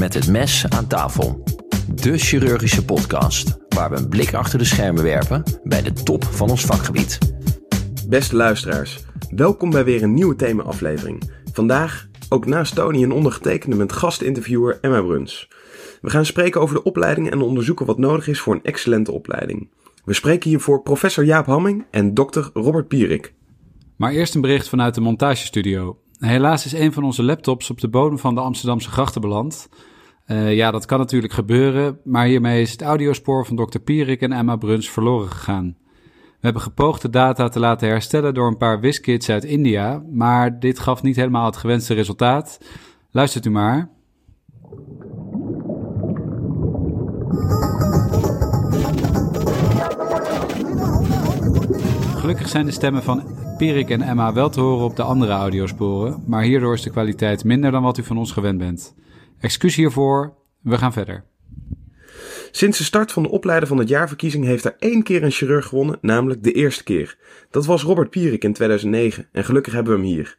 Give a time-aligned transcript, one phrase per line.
[0.00, 1.42] Met het mes aan tafel.
[1.94, 6.50] De chirurgische podcast waar we een blik achter de schermen werpen bij de top van
[6.50, 7.18] ons vakgebied.
[8.08, 11.30] Beste luisteraars, welkom bij weer een nieuwe thema-aflevering.
[11.52, 15.48] Vandaag ook naast Tony een ondergetekende met gastinterviewer Emma Bruns.
[16.00, 19.70] We gaan spreken over de opleiding en onderzoeken wat nodig is voor een excellente opleiding.
[20.04, 23.34] We spreken hiervoor professor Jaap Hamming en dokter Robert Pierik.
[23.96, 25.99] Maar eerst een bericht vanuit de montagestudio.
[26.20, 29.68] Helaas is een van onze laptops op de bodem van de Amsterdamse grachten beland.
[30.26, 34.32] Uh, ja, dat kan natuurlijk gebeuren, maar hiermee is het audiospoor van dokter Pierik en
[34.32, 35.76] Emma Bruns verloren gegaan.
[36.12, 40.58] We hebben gepoogd de data te laten herstellen door een paar WizKids uit India, maar
[40.58, 42.60] dit gaf niet helemaal het gewenste resultaat.
[43.10, 43.88] Luistert u maar.
[52.30, 56.22] Gelukkig zijn de stemmen van Pierik en Emma wel te horen op de andere audiosporen,
[56.26, 58.94] maar hierdoor is de kwaliteit minder dan wat u van ons gewend bent.
[59.40, 61.24] Excuus hiervoor, we gaan verder.
[62.50, 65.66] Sinds de start van de opleider van het jaarverkiezing heeft er één keer een chirurg
[65.66, 67.18] gewonnen, namelijk de eerste keer.
[67.50, 70.38] Dat was Robert Pierik in 2009 en gelukkig hebben we hem hier.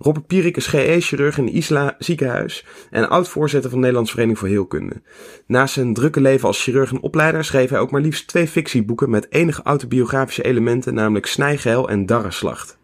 [0.00, 5.02] Robert Pierik is GE-chirurg in Isla ziekenhuis en oud-voorzitter van de Nederlandse Vereniging voor Heelkunde.
[5.46, 9.10] Naast zijn drukke leven als chirurg en opleider schreef hij ook maar liefst twee fictieboeken
[9.10, 12.78] met enige autobiografische elementen, namelijk Snijgeil en Darreslacht.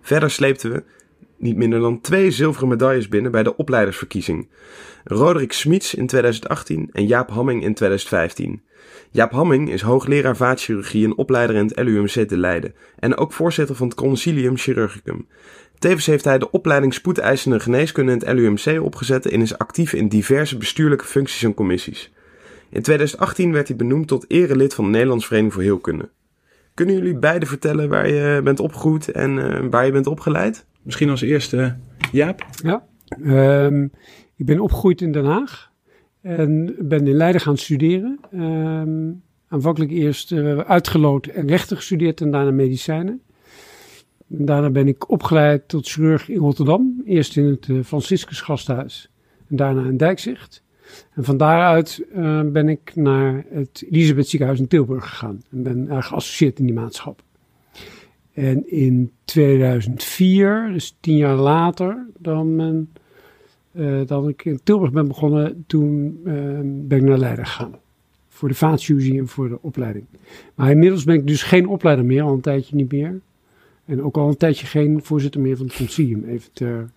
[0.00, 0.82] Verder sleepten we
[1.36, 4.48] niet minder dan twee zilveren medailles binnen bij de opleidersverkiezing.
[5.04, 8.62] Roderick Smits in 2018 en Jaap Hamming in 2015.
[9.10, 13.76] Jaap Hamming is hoogleraar vaatchirurgie en opleider in het LUMC te Leiden en ook voorzitter
[13.76, 15.26] van het Concilium Chirurgicum.
[15.78, 20.08] Tevens heeft hij de opleiding spoedeisende geneeskunde in het LUMC opgezet en is actief in
[20.08, 22.12] diverse bestuurlijke functies en commissies.
[22.70, 26.08] In 2018 werd hij benoemd tot erelid van de Nederlandse Vereniging voor Heelkunde.
[26.74, 30.66] Kunnen jullie beiden vertellen waar je bent opgegroeid en uh, waar je bent opgeleid?
[30.82, 31.76] Misschien als eerste
[32.12, 32.46] Jaap.
[32.62, 32.84] Ja,
[33.24, 33.92] um,
[34.36, 35.70] ik ben opgegroeid in Den Haag
[36.20, 38.18] en ben in Leiden gaan studeren.
[38.34, 43.22] Um, aanvankelijk eerst uh, uitgeloot en rechten gestudeerd en daarna medicijnen.
[44.28, 47.02] Daarna ben ik opgeleid tot chirurg in Rotterdam.
[47.04, 49.10] Eerst in het uh, Franciscus Gasthuis
[49.48, 50.62] en daarna in Dijkzicht.
[51.14, 55.42] En van daaruit uh, ben ik naar het Elisabeth Ziekenhuis in Tilburg gegaan.
[55.50, 57.22] En ben uh, geassocieerd in die maatschap.
[58.32, 62.92] En in 2004, dus tien jaar later dan, men,
[63.72, 66.20] uh, dan ik in Tilburg ben begonnen, toen
[66.88, 67.74] ben ik naar Leiden gegaan.
[68.28, 70.04] Voor de vaatchirurgie en voor de opleiding.
[70.54, 73.20] Maar inmiddels ben ik dus geen opleider meer, al een tijdje niet meer.
[73.88, 76.24] En ook al een tijdje geen voorzitter meer van het concilium.
[76.24, 76.90] Even ter,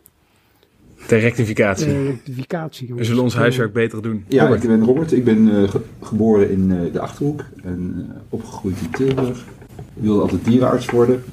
[1.07, 1.85] ter rectificatie.
[1.85, 2.93] Ter rectificatie.
[2.93, 4.25] We zullen ons huiswerk beter doen.
[4.27, 4.63] Ja, Robert.
[4.63, 5.11] ik ben Robert.
[5.11, 9.45] Ik ben uh, ge geboren in uh, de Achterhoek en uh, opgegroeid in Tilburg.
[9.77, 11.23] Ik wilde altijd dierenarts worden.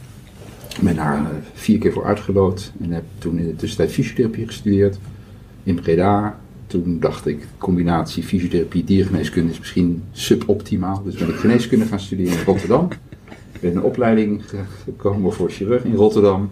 [0.76, 4.98] Ik ben daar vier keer voor uitgeloot en heb toen in de tussentijd fysiotherapie gestudeerd
[5.62, 6.40] in Breda.
[6.66, 11.02] Toen dacht ik, combinatie fysiotherapie, diergeneeskunde is misschien suboptimaal.
[11.02, 12.88] Dus ben ik geneeskunde gaan studeren in Rotterdam.
[13.58, 14.42] Ik ben een opleiding
[14.84, 16.50] gekomen voor chirurg in Rotterdam.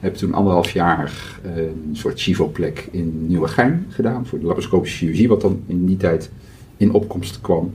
[0.00, 5.40] Heb toen anderhalf jaar een soort chivoplek in Nieuwegein gedaan voor de laparoscopische chirurgie, wat
[5.40, 6.30] dan in die tijd
[6.76, 7.74] in opkomst kwam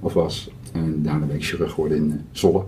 [0.00, 0.50] of was.
[0.72, 2.64] En daarna ben ik chirurg geworden in Zolle.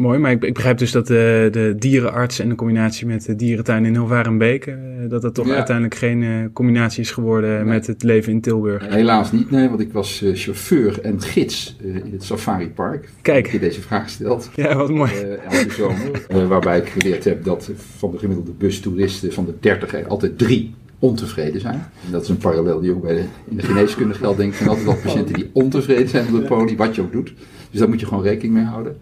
[0.00, 3.36] Mooi, maar ik, ik, begrijp dus dat de, de dierenarts en de combinatie met de
[3.36, 4.74] dierentuin in Hilvarenbeek, uh,
[5.08, 5.54] dat dat toch ja.
[5.54, 7.64] uiteindelijk geen uh, combinatie is geworden nee.
[7.64, 8.88] met het leven in Tilburg.
[8.88, 13.08] Helaas niet, nee, want ik was uh, chauffeur en gids in het safaripark.
[13.22, 13.46] Kijk.
[13.46, 14.50] Ik je deze vraag stelt.
[14.54, 15.12] Ja, wat mooi.
[15.48, 20.06] elke zomer, waarbij ik geleerd heb dat van de gemiddelde bustoeristen van de 30 er
[20.06, 21.86] altijd drie ontevreden zijn.
[22.04, 24.60] En dat is een parallel die ook bij de, in de geneeskunde geldt, denk ik.
[24.60, 27.32] En altijd wel patiënten die ontevreden zijn op de poli, wat je ook doet.
[27.70, 28.96] Dus daar moet je gewoon rekening mee houden.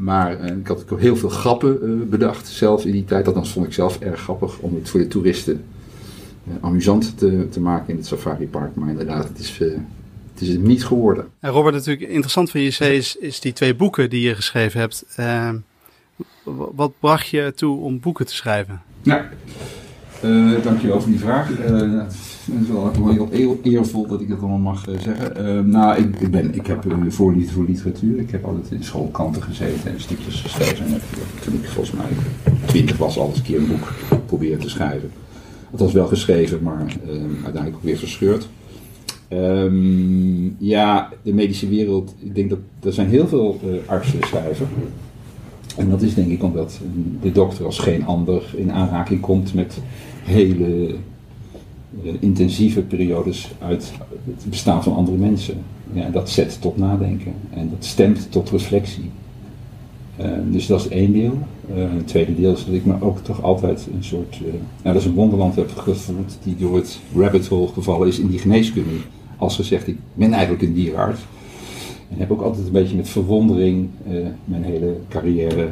[0.00, 3.26] Maar uh, ik had ook heel veel grappen uh, bedacht zelf in die tijd.
[3.26, 5.64] Althans vond ik zelf erg grappig om het voor de toeristen
[6.48, 8.74] uh, amusant te, te, maken in het safaripark.
[8.74, 11.26] Maar inderdaad, het is, het is het niet geworden.
[11.40, 15.04] En Robert, natuurlijk interessant van je is, is die twee boeken die je geschreven hebt.
[16.74, 18.82] Wat bracht je toe om boeken te schrijven?
[20.24, 21.50] Uh, dankjewel voor die vraag.
[22.52, 22.68] Het is
[23.16, 25.46] wel heel eervol dat ik dat allemaal mag uh, zeggen.
[25.46, 28.18] Uh, nou, ik, ik, ben, ik heb uh, voorliefde voor literatuur.
[28.18, 30.84] Ik heb altijd in schoolkanten gezeten en stukjes geschreven.
[30.84, 31.02] En heb,
[31.44, 32.10] toen ik volgens mij
[32.66, 33.92] twintig was, al een keer een boek
[34.26, 35.10] proberen te schrijven.
[35.70, 36.86] Het was wel geschreven, maar
[37.42, 38.48] uiteindelijk ook weer verscheurd.
[39.28, 44.68] Um, ja, de medische wereld, ik denk dat er zijn heel veel artsen schrijven.
[45.76, 46.80] En dat is denk ik omdat
[47.22, 49.78] de dokter als geen ander in aanraking komt met
[50.22, 50.94] hele
[52.20, 53.92] intensieve periodes uit
[54.24, 55.56] het bestaan van andere mensen.
[55.92, 59.10] Ja, dat zet tot nadenken en dat stemt tot reflectie.
[60.20, 61.38] Uh, dus dat is één deel.
[61.76, 64.94] Uh, het tweede deel is dat ik me ook toch altijd een soort, uh, nou
[64.94, 68.38] dat is een wonderland heb gevoeld die door het rabbit hole gevallen is in die
[68.38, 68.94] geneeskunde.
[69.36, 71.20] Als gezegd, ik ben eigenlijk een dierenarts.
[72.10, 73.88] En heb ook altijd een beetje met verwondering
[74.44, 75.68] mijn hele carrière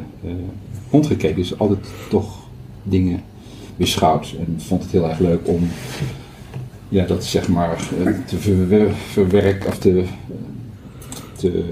[0.91, 1.35] rondgekeken.
[1.35, 1.79] Dus altijd
[2.09, 2.39] toch
[2.83, 3.21] dingen
[3.75, 4.35] beschouwd.
[4.39, 5.67] En vond het heel erg leuk om
[6.89, 7.89] ja, dat zeg maar
[8.27, 8.37] te
[9.11, 10.03] verwerken of te
[11.43, 11.63] te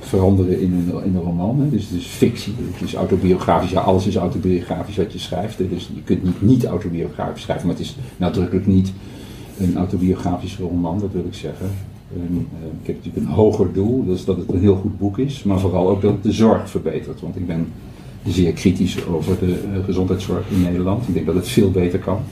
[0.00, 1.68] veranderen in een, in een roman.
[1.70, 3.70] Dus het is fictie, het is autobiografisch.
[3.70, 5.58] Ja, alles is autobiografisch wat je schrijft.
[5.58, 8.92] Dus je kunt niet niet autobiografisch schrijven, maar het is nadrukkelijk niet
[9.58, 11.70] een autobiografische roman, dat wil ik zeggen.
[12.14, 14.98] En, uh, ik heb natuurlijk een hoger doel, dat is dat het een heel goed
[14.98, 17.20] boek is, maar vooral ook dat de zorg verbetert.
[17.20, 17.66] Want ik ben
[18.28, 21.08] zeer kritisch over de uh, gezondheidszorg in Nederland.
[21.08, 22.24] Ik denk dat het veel beter kan.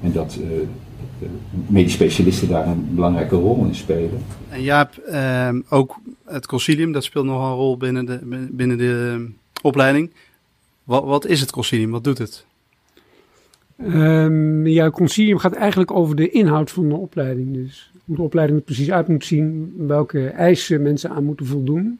[0.00, 1.28] En dat uh,
[1.66, 4.22] medisch specialisten daar een belangrijke rol in spelen.
[4.48, 9.12] En Jaap, uh, ook het concilium, dat speelt nog een rol binnen de, binnen de
[9.12, 9.26] ehm,
[9.62, 10.10] opleiding.
[10.84, 11.90] Wat, wat is het concilium?
[11.90, 12.44] Wat doet het?
[13.86, 17.54] Um, ja, het concilium gaat eigenlijk over de inhoud van de opleiding.
[17.54, 21.98] Dus hoe de opleiding er precies uit moet zien, welke eisen mensen aan moeten voldoen.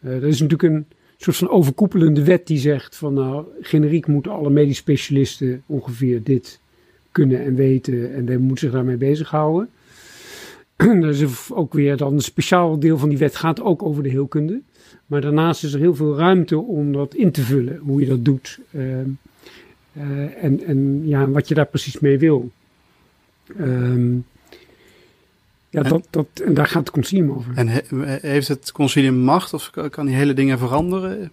[0.00, 4.32] Uh, er is natuurlijk een soort van overkoepelende wet die zegt van nou, generiek moeten
[4.32, 6.60] alle medisch specialisten ongeveer dit
[7.12, 9.68] kunnen en weten en they moeten zich daarmee bezighouden.
[10.76, 14.08] er is ook weer dan een speciaal deel van die wet gaat ook over de
[14.08, 14.60] heelkunde.
[15.06, 18.24] Maar daarnaast is er heel veel ruimte om dat in te vullen, hoe je dat
[18.24, 18.58] doet.
[18.70, 18.82] Uh,
[19.96, 22.50] uh, en, en ja, wat je daar precies mee wil.
[23.60, 24.24] Um,
[25.74, 27.52] ja, dat, dat, en daar gaat het concilium over.
[27.54, 27.80] En he,
[28.20, 31.32] heeft het concilium macht of kan die hele dingen veranderen?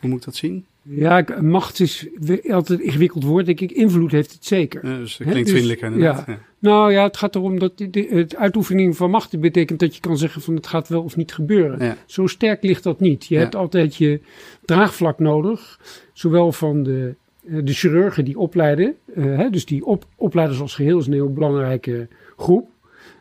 [0.00, 0.64] Hoe moet ik dat zien?
[0.82, 2.06] Ja, macht is
[2.48, 3.46] altijd een ingewikkeld woord.
[3.46, 4.86] Denk ik, invloed heeft het zeker.
[4.86, 6.24] Ja, dus dat klinkt He, dus, Ja.
[6.26, 6.38] ja.
[6.58, 10.00] Nou ja, het gaat erom dat de, de, het uitoefening van macht betekent dat je
[10.00, 11.84] kan zeggen van het gaat wel of niet gebeuren.
[11.84, 11.96] Ja.
[12.06, 13.26] Zo sterk ligt dat niet.
[13.26, 14.20] Je hebt altijd je
[14.64, 15.80] draagvlak nodig,
[16.12, 18.94] zowel van de, de chirurgen die opleiden.
[19.16, 22.68] Uh, hè, dus die op, opleiders als geheel is een heel belangrijke groep.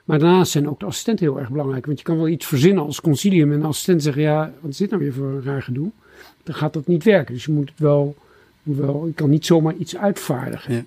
[0.04, 1.86] Maar daarnaast zijn ook de assistenten heel erg belangrijk.
[1.86, 4.78] Want je kan wel iets verzinnen als concilium en de assistent zeggen, ja, wat is
[4.78, 5.92] dit nou weer voor een raar gedoe?
[6.44, 7.34] dan gaat dat niet werken.
[7.34, 8.16] Dus je moet het wel,
[8.64, 10.74] moet wel je kan niet zomaar iets uitvaardigen.
[10.74, 10.84] Ja.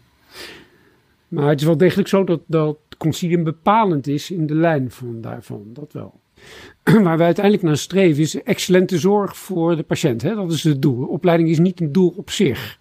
[1.28, 5.20] Maar het is wel degelijk zo dat, dat concilium bepalend is in de lijn van
[5.20, 6.20] daarvan, dat wel.
[7.02, 10.22] Waar wij uiteindelijk naar streven is excellente zorg voor de patiënt.
[10.22, 10.34] Hè?
[10.34, 11.06] Dat is het doel.
[11.06, 12.78] opleiding is niet een doel op zich.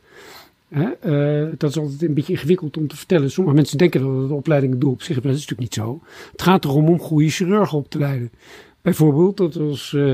[0.70, 0.88] Hè?
[1.46, 3.32] Uh, dat is altijd een beetje ingewikkeld om te vertellen.
[3.32, 6.02] Sommige mensen denken dat de opleiding doel op zich is, dat is natuurlijk niet zo.
[6.32, 8.32] Het gaat erom om goede chirurgen op te leiden.
[8.82, 10.14] Bijvoorbeeld, dat als uh,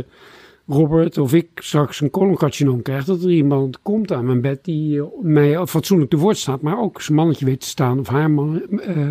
[0.67, 4.95] Robert of ik straks een coloncarcinoom krijg, dat er iemand komt aan mijn bed die
[4.95, 8.31] uh, mij fatsoenlijk te woord staat, maar ook zijn mannetje weet te staan of haar
[8.31, 8.61] man,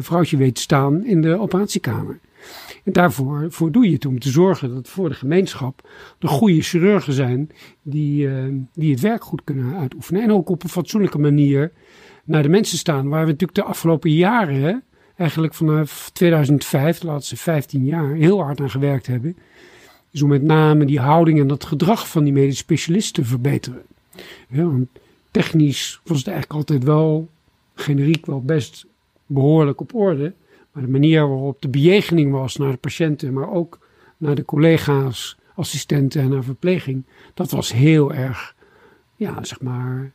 [0.00, 2.18] vrouwtje weet te staan in de operatiekamer.
[2.84, 5.88] En daarvoor voor doe je het om te zorgen dat voor de gemeenschap
[6.18, 7.50] de goede chirurgen zijn
[7.82, 10.22] die, uh, die het werk goed kunnen uitoefenen.
[10.22, 11.72] En ook op een fatsoenlijke manier
[12.24, 14.82] naar de mensen staan, waar we natuurlijk de afgelopen jaren,
[15.16, 19.36] eigenlijk vanaf 2005, de laatste 15 jaar, heel hard aan gewerkt hebben
[20.10, 23.82] is om met name die houding en dat gedrag van die medisch specialisten te verbeteren.
[24.48, 24.70] Ja,
[25.30, 27.28] technisch was het eigenlijk altijd wel,
[27.74, 28.86] generiek wel best
[29.26, 30.32] behoorlijk op orde.
[30.80, 33.78] Maar de manier waarop de bejegening was naar de patiënten, maar ook
[34.16, 37.04] naar de collega's, assistenten en naar verpleging,
[37.34, 38.54] dat was heel erg,
[39.16, 40.12] ja, zeg maar,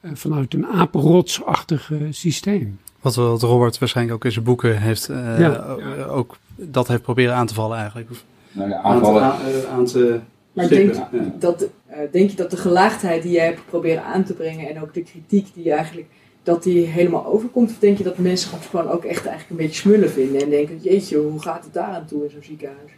[0.00, 2.78] eh, vanuit een apenrotsachtig systeem.
[3.00, 5.76] Wat, wat Robert waarschijnlijk ook in zijn boeken heeft, uh, ja.
[6.04, 8.10] ook dat heeft proberen aan te vallen eigenlijk
[8.52, 9.22] nou ja, aanvallen.
[9.22, 10.20] Aan, te, aan te
[10.52, 11.08] maar denk, ja.
[11.38, 11.66] dat,
[12.10, 15.02] denk je dat de gelaagdheid die jij hebt proberen aan te brengen en ook de
[15.02, 16.06] kritiek die je eigenlijk,
[16.46, 17.70] dat die helemaal overkomt?
[17.70, 20.78] Of denk je dat mensen gewoon ook echt eigenlijk een beetje smullen vinden en denken,
[20.82, 22.90] jeetje, hoe gaat het daar aan toe in zo'n ziekenhuis?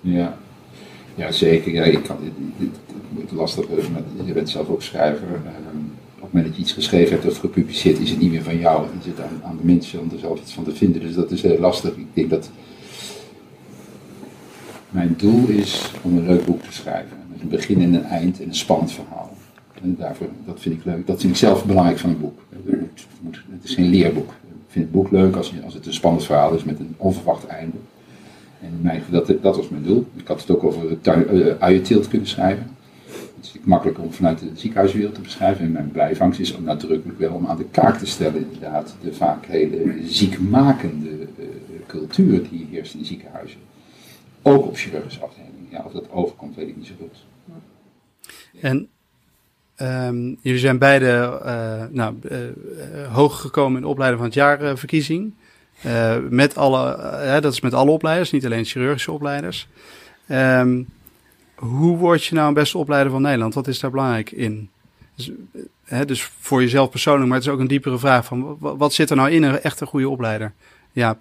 [0.00, 0.38] Ja.
[1.14, 1.72] Ja, zeker.
[1.72, 2.16] Ja, ik kan,
[3.20, 3.66] het, lastig,
[4.24, 5.26] je bent zelf ook schrijver.
[5.26, 8.42] Um, op het moment dat je iets geschreven hebt of gepubliceerd, is het niet meer
[8.42, 8.86] van jou.
[8.86, 11.00] Het aan, aan de mensen om er zelf iets van te vinden.
[11.00, 11.96] Dus dat is heel lastig.
[11.96, 12.50] Ik denk dat
[14.90, 17.16] mijn doel is om een leuk boek te schrijven.
[17.32, 19.29] Met een begin en een eind en een spannend verhaal.
[19.82, 21.06] En daarvoor, dat vind ik leuk.
[21.06, 22.40] Dat vind ik zelf belangrijk van een boek.
[22.48, 24.30] Het, moet, het is geen leerboek.
[24.30, 27.46] Ik vind het boek leuk als, als het een spannend verhaal is met een onverwacht
[27.46, 27.76] einde.
[28.60, 30.06] En mijn, dat, dat was mijn doel.
[30.16, 32.76] Ik had het ook over uh, uienteelt kunnen schrijven.
[33.36, 35.64] Het is makkelijk om vanuit de ziekenhuiswereld te beschrijven.
[35.64, 39.12] En mijn blijvangst is ook nadrukkelijk wel om aan de kaak te stellen, inderdaad, de
[39.12, 41.46] vaak hele ziekmakende uh,
[41.86, 43.60] cultuur die heerst in ziekenhuizen.
[44.42, 45.66] Ook op chirurgische afdelingen.
[45.70, 47.26] Ja, of dat overkomt, weet ik niet zo goed.
[48.60, 48.88] En
[49.82, 52.36] um, jullie zijn beide uh, nou, uh,
[53.12, 55.34] hoog gekomen in de opleiding van het jaar verkiezing.
[56.28, 56.98] met alle,
[57.40, 59.68] dat is met alle opleiders, niet alleen chirurgische opleiders.
[60.28, 60.86] Um,
[61.60, 63.54] hoe word je nou een beste opleider van Nederland?
[63.54, 64.70] Wat is daar belangrijk in?
[65.16, 65.30] Dus,
[65.84, 69.10] hè, dus voor jezelf persoonlijk, maar het is ook een diepere vraag van wat, zit
[69.10, 70.52] er nou in een echt een goede opleider?
[70.92, 71.20] Jaap.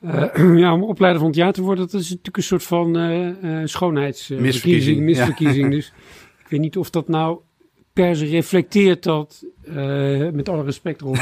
[0.00, 2.98] Uh, ja, om opleider van het jaar te worden, dat is natuurlijk een soort van
[2.98, 5.70] uh, uh, schoonheidsverkiezing, misverkiezing.
[5.70, 5.92] Dus
[6.52, 7.38] weet niet of dat nou
[7.92, 9.44] per se reflecteert dat,
[10.32, 11.16] met alle respect erop,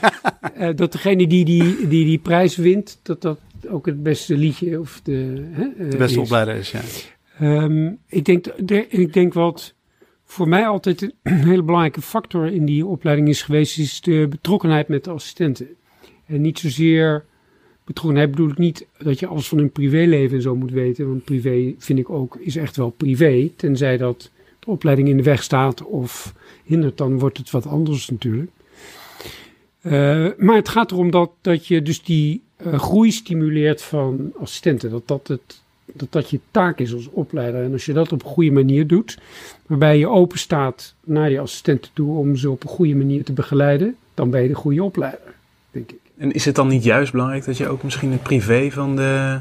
[0.76, 3.38] dat degene die die, die die prijs wint, dat dat
[3.68, 5.44] ook het beste liedje of de,
[5.90, 6.70] de beste opleider is.
[6.70, 6.80] Ja.
[7.62, 8.46] Um, ik, denk,
[8.88, 9.74] ik denk wat
[10.24, 11.14] voor mij altijd een
[11.50, 15.68] hele belangrijke factor in die opleiding is geweest, is de betrokkenheid met de assistenten.
[16.26, 17.24] En niet zozeer
[17.84, 21.08] betrokkenheid bedoel ik niet dat je alles van hun privéleven en zo moet weten.
[21.08, 23.50] Want privé vind ik ook, is echt wel privé.
[23.56, 24.30] Tenzij dat
[24.68, 26.34] opleiding in de weg staat of
[26.64, 28.50] hindert, dan wordt het wat anders natuurlijk.
[29.82, 34.90] Uh, maar het gaat erom dat, dat je dus die uh, groei stimuleert van assistenten.
[34.90, 37.62] Dat dat, het, dat dat je taak is als opleider.
[37.62, 39.18] En als je dat op een goede manier doet,
[39.66, 43.32] waarbij je open staat naar die assistenten toe om ze op een goede manier te
[43.32, 45.34] begeleiden, dan ben je de goede opleider,
[45.70, 45.98] denk ik.
[46.16, 49.40] En is het dan niet juist belangrijk dat je ook misschien het privé van de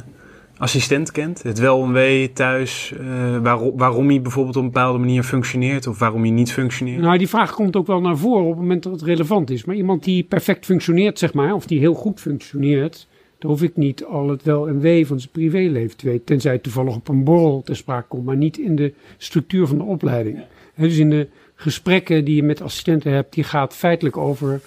[0.57, 1.43] assistent kent?
[1.43, 5.87] Het wel en wee thuis, uh, waarom, waarom hij bijvoorbeeld op een bepaalde manier functioneert
[5.87, 7.01] of waarom hij niet functioneert?
[7.01, 9.65] Nou, die vraag komt ook wel naar voren op het moment dat het relevant is.
[9.65, 13.07] Maar iemand die perfect functioneert, zeg maar, of die heel goed functioneert,
[13.39, 16.25] dan hoef ik niet al het wel en wee van zijn privéleven te weten.
[16.25, 19.77] Tenzij het toevallig op een borrel ter sprake komt, maar niet in de structuur van
[19.77, 20.39] de opleiding.
[20.75, 24.61] dus in de gesprekken die je met assistenten hebt, die gaat feitelijk over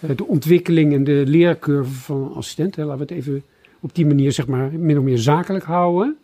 [0.00, 2.84] eh, de ontwikkeling en de leercurve van assistenten.
[2.84, 3.42] Laten we het even
[3.88, 6.16] op die manier, zeg maar, min of meer zakelijk houden.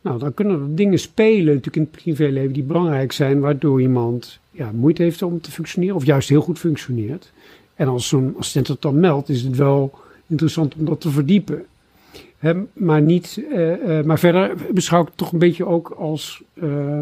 [0.00, 4.38] Nou, dan kunnen er dingen spelen natuurlijk in het privéleven die belangrijk zijn, waardoor iemand
[4.50, 7.32] ja, moeite heeft om te functioneren of juist heel goed functioneert.
[7.74, 9.92] En als zo'n assistent het dan meldt, is het wel
[10.26, 11.64] interessant om dat te verdiepen.
[12.72, 17.00] maar, niet, uh, uh, maar verder beschouw ik het toch een beetje ook als uh,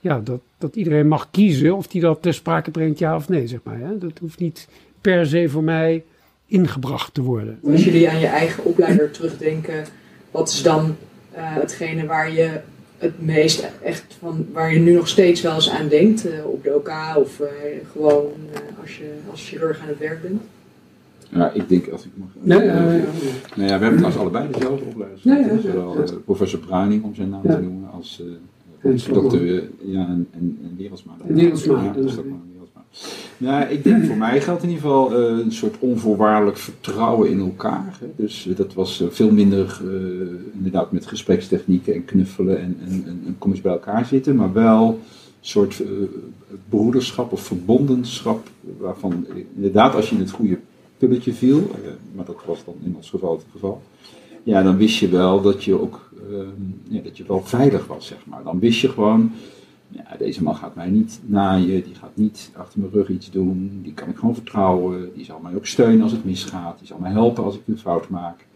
[0.00, 3.46] ja, dat, dat iedereen mag kiezen of die dat ter sprake brengt, ja of nee,
[3.46, 3.78] zeg maar.
[3.78, 3.98] Hè?
[3.98, 4.68] Dat hoeft niet
[5.00, 6.04] per se voor mij
[6.50, 7.58] ingebracht te worden.
[7.64, 9.84] Als jullie aan je eigen opleider terugdenken,
[10.30, 10.96] wat is dan
[11.34, 12.60] uh, hetgene waar je
[12.98, 16.64] het meest echt van, waar je nu nog steeds wel eens aan denkt, uh, op
[16.64, 17.46] de OK of uh,
[17.92, 18.32] gewoon
[18.80, 20.42] als je als chirurg aan het werk bent?
[21.28, 22.28] Ja, ik denk als ik mag.
[22.40, 23.00] Nee, uh, nou
[23.54, 25.22] ja, we hebben trouwens allebei dezelfde opleiders.
[25.22, 26.12] Ja, Zowel ja.
[26.24, 28.22] professor Bruining, om zijn naam te noemen, als
[29.12, 31.12] dokter ja, en, en, en Wereldsma.
[31.26, 31.82] Wereldsma.
[31.82, 31.92] Ja,
[33.36, 37.40] nou, ik denk voor mij geldt in ieder geval uh, een soort onvoorwaardelijk vertrouwen in
[37.40, 37.98] elkaar.
[38.16, 39.80] Dus uh, dat was uh, veel minder
[40.52, 44.88] inderdaad met gesprekstechnieken en knuffelen en, en, en, kom eens bij elkaar zitten, maar wel
[44.88, 44.98] een
[45.40, 45.82] soort
[46.68, 50.58] broederschap of verbondenschap waarvan inderdaad als je in het goede
[50.98, 51.70] pulletje viel,
[52.14, 53.82] maar dat was dan in ons geval het geval,
[54.42, 56.10] ja, dan wist je wel dat je ook
[56.88, 58.42] ja, dat je wel veilig was, zeg maar.
[58.42, 59.32] Dan wist je gewoon,
[59.90, 63.80] ja, deze man gaat mij niet naaien, die gaat niet achter mijn rug iets doen,
[63.82, 66.98] die kan ik gewoon vertrouwen, die zal mij ook steunen als het misgaat, die zal
[66.98, 68.46] mij helpen als ik een fout maak.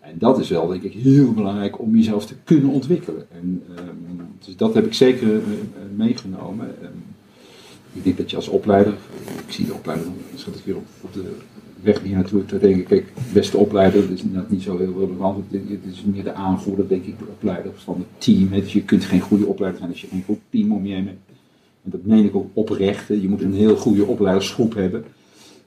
[0.00, 3.26] En dat is wel, denk ik, heel belangrijk om jezelf te kunnen ontwikkelen.
[3.30, 5.42] En, um, dus dat heb ik zeker uh,
[5.96, 6.66] meegenomen.
[6.82, 7.04] Um,
[7.92, 8.92] ik denk dat je als opleider,
[9.46, 11.36] ik zie de opleider, dan schat ik weer op, op de
[11.82, 15.44] weg hier naartoe te denken, kijk, beste opleider, dat is niet zo heel relevant.
[15.50, 18.48] Het is meer de aanvoerder, denk ik, de opleider van het team.
[18.50, 21.06] Dus je kunt geen goede opleider zijn als je geen goed team om je heen
[21.06, 21.18] hebt.
[21.84, 23.08] En dat meen ik ook oprecht.
[23.08, 25.04] Je moet een heel goede opleidersgroep hebben,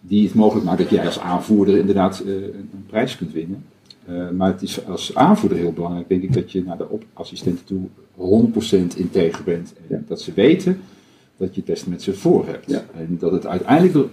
[0.02, 3.64] die het mogelijk maakt dat jij als aanvoerder inderdaad uh, een prijs kunt winnen.
[4.10, 7.66] Uh, maar het is als aanvoerder heel belangrijk, denk ik, dat je naar de assistenten
[7.66, 7.88] toe
[8.94, 9.74] 100% integer bent.
[9.78, 10.02] En ja.
[10.08, 10.80] dat ze weten
[11.38, 12.70] dat je het beste met ze voor hebt.
[12.72, 12.86] Ja.
[12.96, 14.10] En dat het uiteindelijk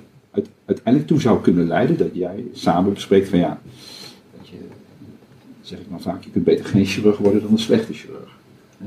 [0.65, 3.61] uiteindelijk toe zou kunnen leiden dat jij samen bespreekt van ja,
[4.39, 4.57] dat je,
[5.61, 8.39] zeg ik maar vaak, je kunt beter geen chirurg worden dan een slechte chirurg.
[8.79, 8.87] Hè?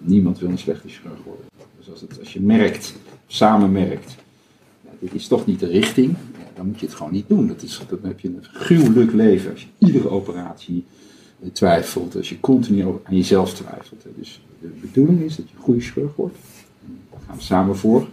[0.00, 1.44] Niemand wil een slechte chirurg worden.
[1.78, 2.94] Dus als, het, als je merkt,
[3.26, 4.16] samen merkt,
[4.98, 6.16] dit is toch niet de richting,
[6.54, 7.46] dan moet je het gewoon niet doen.
[7.46, 10.84] Dat is, dan heb je een gruwelijk leven als je iedere operatie
[11.52, 14.04] twijfelt, als je continu aan jezelf twijfelt.
[14.16, 16.36] Dus de bedoeling is dat je een goede chirurg wordt.
[17.10, 18.06] daar gaan we samen voor.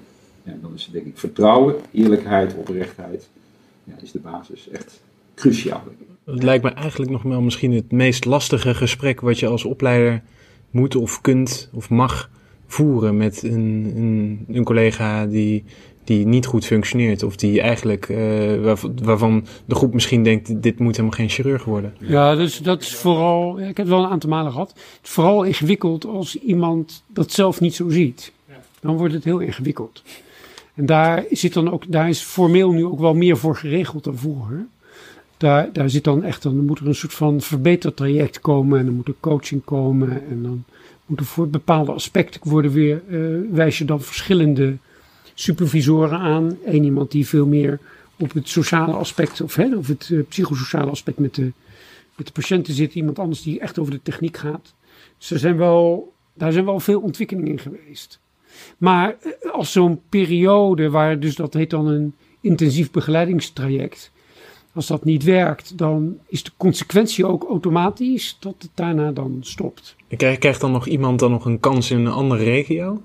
[0.49, 3.29] Ja, dan is het denk ik vertrouwen, eerlijkheid, oprechtheid,
[3.83, 5.01] ja, is de basis echt
[5.35, 5.83] cruciaal.
[6.23, 10.21] Het lijkt me eigenlijk nog wel misschien het meest lastige gesprek wat je als opleider
[10.71, 12.29] moet of kunt of mag
[12.67, 15.63] voeren met een, een, een collega die,
[16.03, 17.23] die niet goed functioneert.
[17.23, 21.95] Of die eigenlijk, uh, waarvan de groep misschien denkt, dit moet helemaal geen chirurg worden.
[21.99, 24.69] Ja, dus dat is vooral, ik heb het wel een aantal malen gehad.
[24.69, 28.31] Het is vooral ingewikkeld als iemand dat zelf niet zo ziet.
[28.81, 30.03] Dan wordt het heel ingewikkeld.
[30.79, 34.17] En daar, zit dan ook, daar is formeel nu ook wel meer voor geregeld dan
[34.17, 34.65] vroeger.
[35.37, 38.93] daar, daar zit dan echt, dan moet er een soort van verbetertraject komen en dan
[38.93, 40.63] moet er coaching komen en dan
[41.05, 44.77] moeten voor bepaalde aspecten worden weer, uh, wijs je dan verschillende
[45.33, 46.57] supervisoren aan.
[46.65, 47.79] Eén iemand die veel meer
[48.17, 51.51] op het sociale aspect of, hè, of het uh, psychosociale aspect met de,
[52.15, 52.95] met de patiënten zit.
[52.95, 54.73] Iemand anders die echt over de techniek gaat.
[55.17, 58.19] Dus zijn wel, daar zijn wel veel ontwikkelingen in geweest.
[58.77, 64.11] Maar eh, als zo'n periode waar dus dat heet dan een intensief begeleidingstraject.
[64.73, 69.95] Als dat niet werkt, dan is de consequentie ook automatisch dat het daarna dan stopt.
[70.17, 73.01] krijgt dan nog iemand dan nog een kans in een andere regio?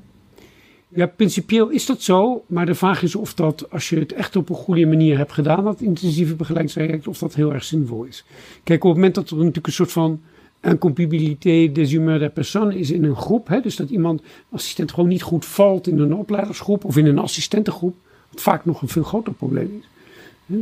[0.95, 2.45] Ja, principieel is dat zo.
[2.47, 5.33] Maar de vraag is of dat, als je het echt op een goede manier hebt
[5.33, 8.25] gedaan, dat intensieve begeleidingstraject, of dat heel erg zinvol is.
[8.65, 10.21] Kijk, op het moment dat er natuurlijk een soort van
[10.65, 15.09] incompatibilité des humeurs der personne is in een groep, hè, dus dat iemand, assistent, gewoon
[15.09, 17.95] niet goed valt in een opleidersgroep of in een assistentengroep,
[18.31, 19.89] wat vaak nog een veel groter probleem is.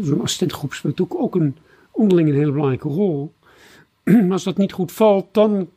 [0.06, 1.56] Zo'n assistentengroep speelt natuurlijk ook een,
[1.90, 3.32] onderling een hele belangrijke rol.
[4.04, 5.68] Maar als dat niet goed valt, dan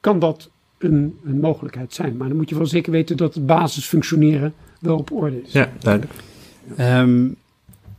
[0.00, 2.16] kan dat een, een, mogelijkheid zijn.
[2.16, 5.52] Maar dan moet je wel zeker weten dat het basisfunctioneren wel op orde is.
[5.52, 6.12] Ja, duidelijk.
[6.78, 7.36] Um,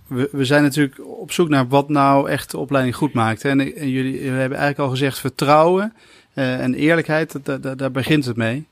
[0.08, 3.46] we, zijn natuurlijk op zoek naar wat nou echt de opleiding goed maakt.
[3.46, 3.58] En,
[3.90, 5.94] jullie, hebben eigenlijk al gezegd vertrouwen
[6.34, 8.68] uh, en eerlijkheid, dat, daar begint het mee.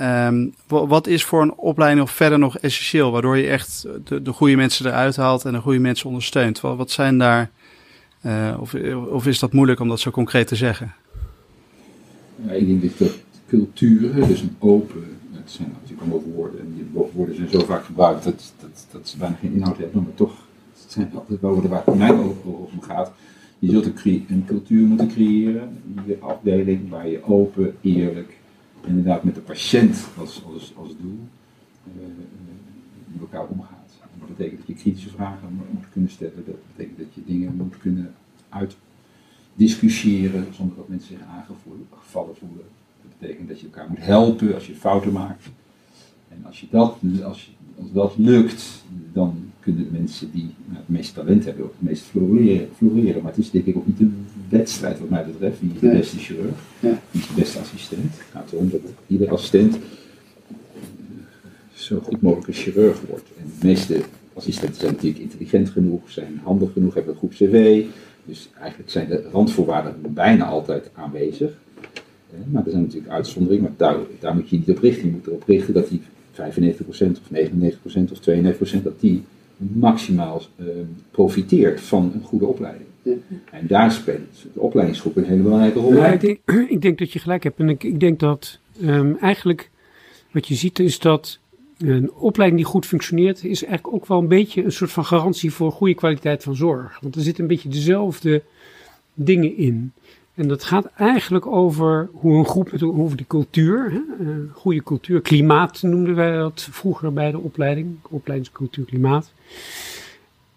[0.00, 4.32] Um, wat is voor een opleiding nog verder nog essentieel, waardoor je echt de, de
[4.32, 6.60] goede mensen eruit haalt en de goede mensen ondersteunt?
[6.60, 7.50] Wat, wat zijn daar,
[8.26, 8.74] uh, of,
[9.10, 10.94] of is dat moeilijk om dat zo concreet te zeggen?
[12.46, 16.88] Ja, ik denk dat cultuur, dus een open, het zijn natuurlijk allemaal woorden, en die
[17.12, 20.43] woorden zijn zo vaak gebruikt dat, dat, dat ze bijna geen inhoud hebben, maar toch
[20.94, 23.12] zijn altijd woorden waar het mij om gaat.
[23.58, 28.38] Je zult een, cultuur moeten creëren, je afdeling waar je open, eerlijk,
[28.86, 31.18] inderdaad met de patiënt als, als, als doel
[31.96, 32.02] uh,
[33.06, 33.92] met elkaar omgaat.
[34.18, 37.78] Dat betekent dat je kritische vragen moet kunnen stellen, dat betekent dat je dingen moet
[37.78, 38.14] kunnen
[38.48, 42.66] uitdiscussiëren zonder dat mensen zich aangevallen voelen
[43.18, 45.44] betekent dat je elkaar moet helpen als je fouten maakt.
[46.28, 50.88] En als, je dat, als, je, als dat lukt, dan kunnen mensen die nou, het
[50.88, 53.22] meeste talent hebben ook het meest floreren, floreren.
[53.22, 55.60] Maar het is denk ik ook niet een wedstrijd wat mij betreft.
[55.60, 56.54] Wie is de beste chirurg?
[56.80, 58.02] Wie is de beste assistent?
[58.02, 59.76] Het gaat erom dat ieder assistent
[61.72, 63.28] zo goed mogelijk een chirurg wordt.
[63.38, 64.00] En de meeste
[64.34, 67.84] assistenten zijn natuurlijk intelligent genoeg, zijn handig genoeg, hebben een goed cv.
[68.24, 71.52] Dus eigenlijk zijn de randvoorwaarden bijna altijd aanwezig.
[72.46, 75.06] Maar er zijn natuurlijk uitzonderingen, maar daar, daar moet je niet op richten.
[75.06, 76.36] Je moet erop richten dat die 95%
[77.20, 78.20] of 99% of
[78.78, 79.22] 92% dat die
[79.56, 80.66] maximaal uh,
[81.10, 82.88] profiteert van een goede opleiding.
[83.50, 85.94] En daar speelt de opleidingsgroep een hele belangrijke rol.
[85.94, 86.38] Ja, ik, denk,
[86.74, 87.58] ik, denk, dat je gelijk hebt.
[87.60, 89.70] En ik, ik denk dat um, eigenlijk
[90.30, 91.38] wat je ziet is dat
[91.78, 95.52] een opleiding die goed functioneert, is eigenlijk ook wel een beetje een soort van garantie
[95.52, 96.98] voor goede kwaliteit van zorg.
[97.00, 98.42] Want er zitten een beetje dezelfde
[99.14, 99.92] dingen in.
[100.34, 105.20] En dat gaat eigenlijk over hoe een groep, over de cultuur, hè, uh, goede cultuur,
[105.20, 109.32] klimaat noemden wij dat vroeger bij de opleiding, opleidingscultuur, klimaat.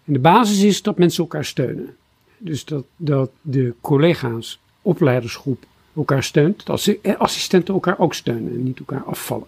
[0.04, 1.96] En de basis is dat mensen elkaar steunen.
[2.38, 5.64] Dus dat, dat de collega's, opleidersgroep
[5.96, 9.46] elkaar steunt, dat assistenten elkaar ook steunen en niet elkaar afvallen.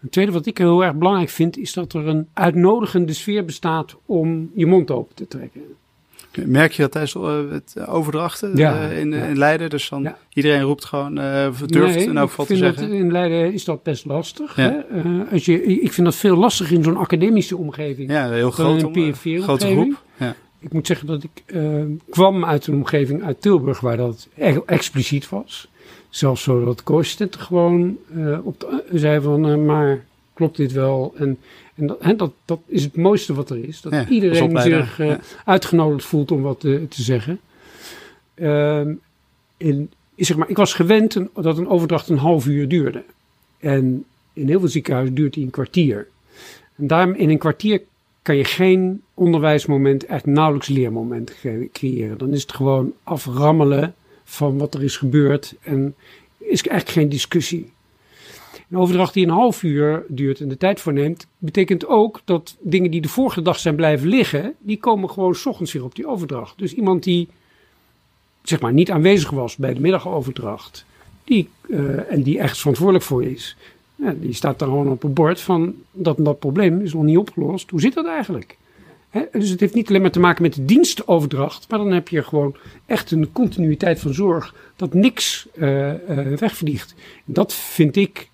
[0.00, 3.96] Het tweede wat ik heel erg belangrijk vind, is dat er een uitnodigende sfeer bestaat
[4.06, 5.62] om je mond open te trekken.
[6.44, 9.70] Merk je dat tijdens uh, het overdrachten uh, in, in, Leiden?
[9.70, 12.92] Dus dan iedereen roept gewoon, uh, durft nee, in elk geval te zeggen.
[12.92, 14.54] in Leiden is dat best lastig.
[14.54, 14.72] Hè?
[15.32, 18.10] als je, ik vind dat veel lastiger in zo'n academische omgeving.
[18.10, 18.82] Ja, heel groot.
[18.82, 20.02] een grote groep.
[20.16, 20.34] Ja.
[20.60, 21.42] Ik moet zeggen dat ik
[22.10, 25.68] kwam uit een omgeving uit Tilburg waar dat echt expliciet was.
[26.08, 27.96] Zelfs zo dat de gewoon
[28.42, 31.14] op de, zei van, maar klopt dit wel?
[31.16, 31.38] En
[31.74, 33.80] en dat, dat, dat is het mooiste wat er is.
[33.80, 37.40] Dat iedereen zich uh, uitgenodigd voelt om wat te, te zeggen.
[38.34, 38.80] Uh,
[39.56, 43.02] in, zeg maar, ik was gewend dat een overdracht een half uur duurde.
[43.58, 46.08] En in heel veel ziekenhuizen duurt die een kwartier.
[46.76, 47.82] En daarom in een kwartier
[48.22, 51.34] kan je geen onderwijsmoment, echt nauwelijks leermoment
[51.72, 52.18] creëren.
[52.18, 55.94] Dan is het gewoon aframmelen van wat er is gebeurd en
[56.38, 57.72] is eigenlijk geen discussie.
[58.74, 62.56] Een overdracht die een half uur duurt en de tijd voor neemt, betekent ook dat
[62.60, 65.94] dingen die de vorige dag zijn blijven liggen, die komen gewoon s ochtends weer op
[65.94, 66.58] die overdracht.
[66.58, 67.28] Dus iemand die
[68.42, 70.84] zeg maar niet aanwezig was bij de middagoverdracht,
[71.24, 73.56] die, uh, en die echt verantwoordelijk voor is,
[74.16, 77.70] die staat dan gewoon op een bord van dat dat probleem is nog niet opgelost.
[77.70, 78.56] Hoe zit dat eigenlijk?
[79.32, 82.22] dus het heeft niet alleen maar te maken met de dienstoverdracht, maar dan heb je
[82.22, 82.56] gewoon
[82.86, 86.94] echt een continuïteit van zorg dat niks uh, uh, wegvliegt.
[87.24, 88.32] Dat vind ik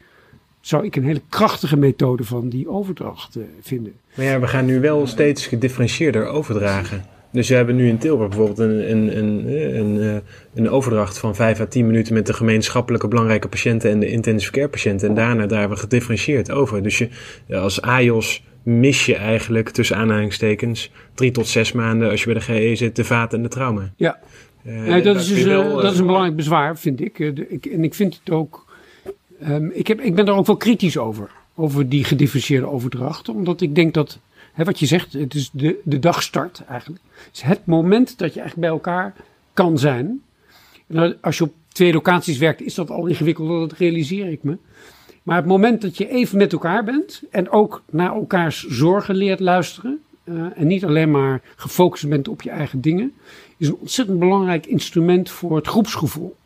[0.60, 3.92] zou ik een hele krachtige methode van die overdracht uh, vinden.
[4.14, 7.04] Maar ja, we gaan nu wel steeds gedifferentieerder overdragen.
[7.32, 9.46] Dus we hebben nu in Tilburg bijvoorbeeld een, een, een,
[9.78, 10.16] een, eh,
[10.54, 14.52] een overdracht van 5 à 10 minuten met de gemeenschappelijke belangrijke patiënten en de intensive
[14.52, 15.08] care patiënten.
[15.08, 16.82] En daarna daar hebben we gedifferentieerd over.
[16.82, 17.08] Dus je,
[17.56, 22.40] als AJOS mis je eigenlijk tussen aanhalingstekens drie tot zes maanden als je bij de
[22.40, 23.92] GE zit, de vaat en de trauma.
[23.96, 24.18] Ja,
[24.66, 27.16] Uh, nee, dat, is dus, wel, dat is een belangrijk bezwaar, vind ik.
[27.16, 28.69] De, ik en ik vind het ook.
[29.48, 31.30] Um, ik, heb, ik ben er ook wel kritisch over.
[31.54, 33.28] Over die gedifferentieerde overdracht.
[33.28, 34.18] Omdat ik denk dat.
[34.52, 37.02] Hè, wat je zegt, het is de, de dagstart eigenlijk.
[37.26, 39.14] Het is het moment dat je echt bij elkaar
[39.52, 40.22] kan zijn.
[40.86, 44.56] En als je op twee locaties werkt, is dat al ingewikkelder, dat realiseer ik me.
[45.22, 49.40] Maar het moment dat je even met elkaar bent en ook naar elkaars zorgen leert
[49.40, 50.00] luisteren.
[50.24, 53.12] Uh, en niet alleen maar gefocust bent op je eigen dingen,
[53.56, 56.36] is een ontzettend belangrijk instrument voor het groepsgevoel.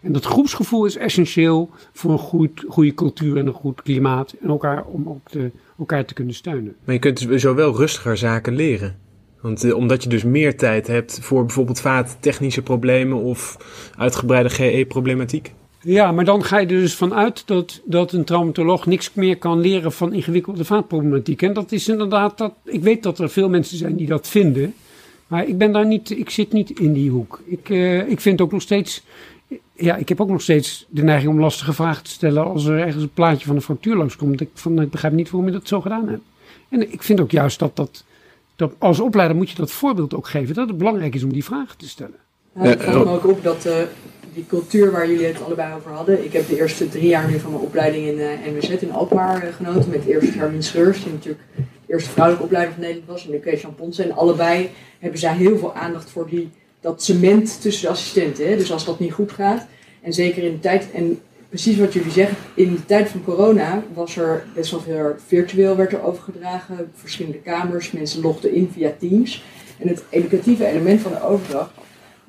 [0.00, 4.34] En dat groepsgevoel is essentieel voor een goed, goede cultuur en een goed klimaat.
[4.40, 6.74] En elkaar, om ook te, elkaar te kunnen steunen.
[6.84, 8.96] Maar je kunt zo wel rustiger zaken leren.
[9.40, 13.56] Want uh, omdat je dus meer tijd hebt voor bijvoorbeeld vaattechnische problemen of
[13.96, 15.52] uitgebreide GE-problematiek.
[15.82, 19.60] Ja, maar dan ga je er dus vanuit dat, dat een traumatoloog niks meer kan
[19.60, 21.42] leren van ingewikkelde vaatproblematiek.
[21.42, 24.74] En dat is inderdaad, dat, ik weet dat er veel mensen zijn die dat vinden.
[25.26, 27.42] Maar ik ben daar niet, ik zit niet in die hoek.
[27.46, 29.04] Ik, uh, ik vind ook nog steeds,
[29.74, 32.78] ja, ik heb ook nog steeds de neiging om lastige vragen te stellen als er
[32.78, 34.40] ergens een plaatje van een fractuur langskomt.
[34.40, 36.22] Ik, van, ik begrijp niet waarom je dat zo gedaan hebt.
[36.68, 38.04] En ik vind ook juist dat, dat,
[38.56, 41.44] dat als opleider moet je dat voorbeeld ook geven, dat het belangrijk is om die
[41.44, 42.16] vragen te stellen.
[42.52, 43.72] Het valt me ook op dat uh,
[44.34, 46.24] die cultuur waar jullie het allebei over hadden.
[46.24, 49.46] Ik heb de eerste drie jaar nu van mijn opleiding in uh, NWZ in Alkmaar
[49.46, 49.90] uh, genoten.
[49.90, 53.24] Met eerst Hermine Scheurs, die natuurlijk de eerste vrouwelijke opleider van Nederland was.
[53.24, 54.04] En nu Kees Jan Ponsen.
[54.04, 58.48] En allebei hebben zij heel veel aandacht voor die, dat cement tussen de assistenten.
[58.48, 58.56] Hè?
[58.56, 59.66] Dus als dat niet goed gaat.
[60.02, 63.82] En zeker in de tijd, en precies wat jullie zeggen, in de tijd van corona
[63.94, 66.90] was er best wel veel virtueel werd er overgedragen.
[66.94, 69.44] Verschillende kamers, mensen logden in via Teams.
[69.78, 71.70] En het educatieve element van de overdracht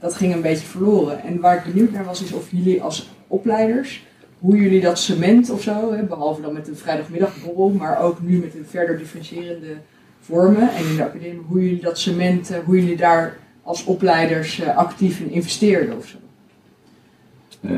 [0.02, 1.24] dat ging een beetje verloren.
[1.24, 4.06] En waar ik benieuwd naar was, is of jullie als opleiders,
[4.40, 8.40] hoe jullie dat cement of zo, hè, behalve dan met een vrijdagmiddagborrel, maar ook nu
[8.40, 9.76] met een verder differentiërende
[10.20, 14.78] vormen en in de academie, hoe jullie dat cement, hoe jullie daar als opleiders uh,
[14.78, 16.18] actief in investeerden of zo.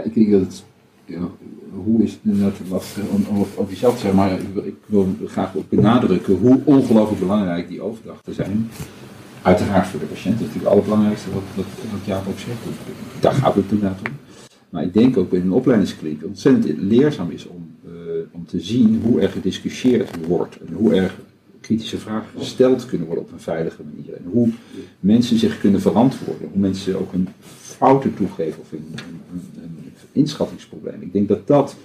[0.04, 0.63] Ik denk dat het,
[1.06, 1.30] ja,
[1.74, 2.86] hoe is het inderdaad, wat
[3.56, 4.32] over jezelf zeg maar,
[4.63, 8.69] ik wil graag ook benadrukken hoe ongelooflijk belangrijk die overdrachten zijn.
[9.41, 12.58] Uiteraard voor de patiënt, dat is natuurlijk het allerbelangrijkste wat, wat, wat Jaap ook zegt.
[13.19, 14.13] Daar gaat het inderdaad om.
[14.69, 17.91] Maar ik denk ook binnen een opleidingskliniek ontzettend leerzaam is om, uh,
[18.32, 20.58] om te zien hoe er gediscussieerd wordt.
[20.67, 21.15] En hoe er
[21.63, 24.13] kritische vragen gesteld kunnen worden op een veilige manier.
[24.13, 24.49] En hoe
[24.99, 26.49] mensen zich kunnen verantwoorden.
[26.52, 27.28] Hoe mensen ook een
[27.60, 28.93] fouten toegeven of een,
[29.32, 31.02] een, inschattingsprobleem.
[31.02, 31.76] Ik denk dat dat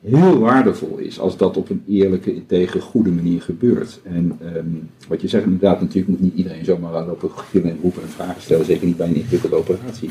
[0.00, 4.00] heel waardevol is als dat op een eerlijke, integer, goede manier gebeurt.
[4.02, 8.02] En um, wat je zegt, inderdaad, natuurlijk moet niet iedereen zomaar lopen gillen en roepen
[8.02, 10.10] en vragen stellen, zeker niet bij een ingewikkelde operatie.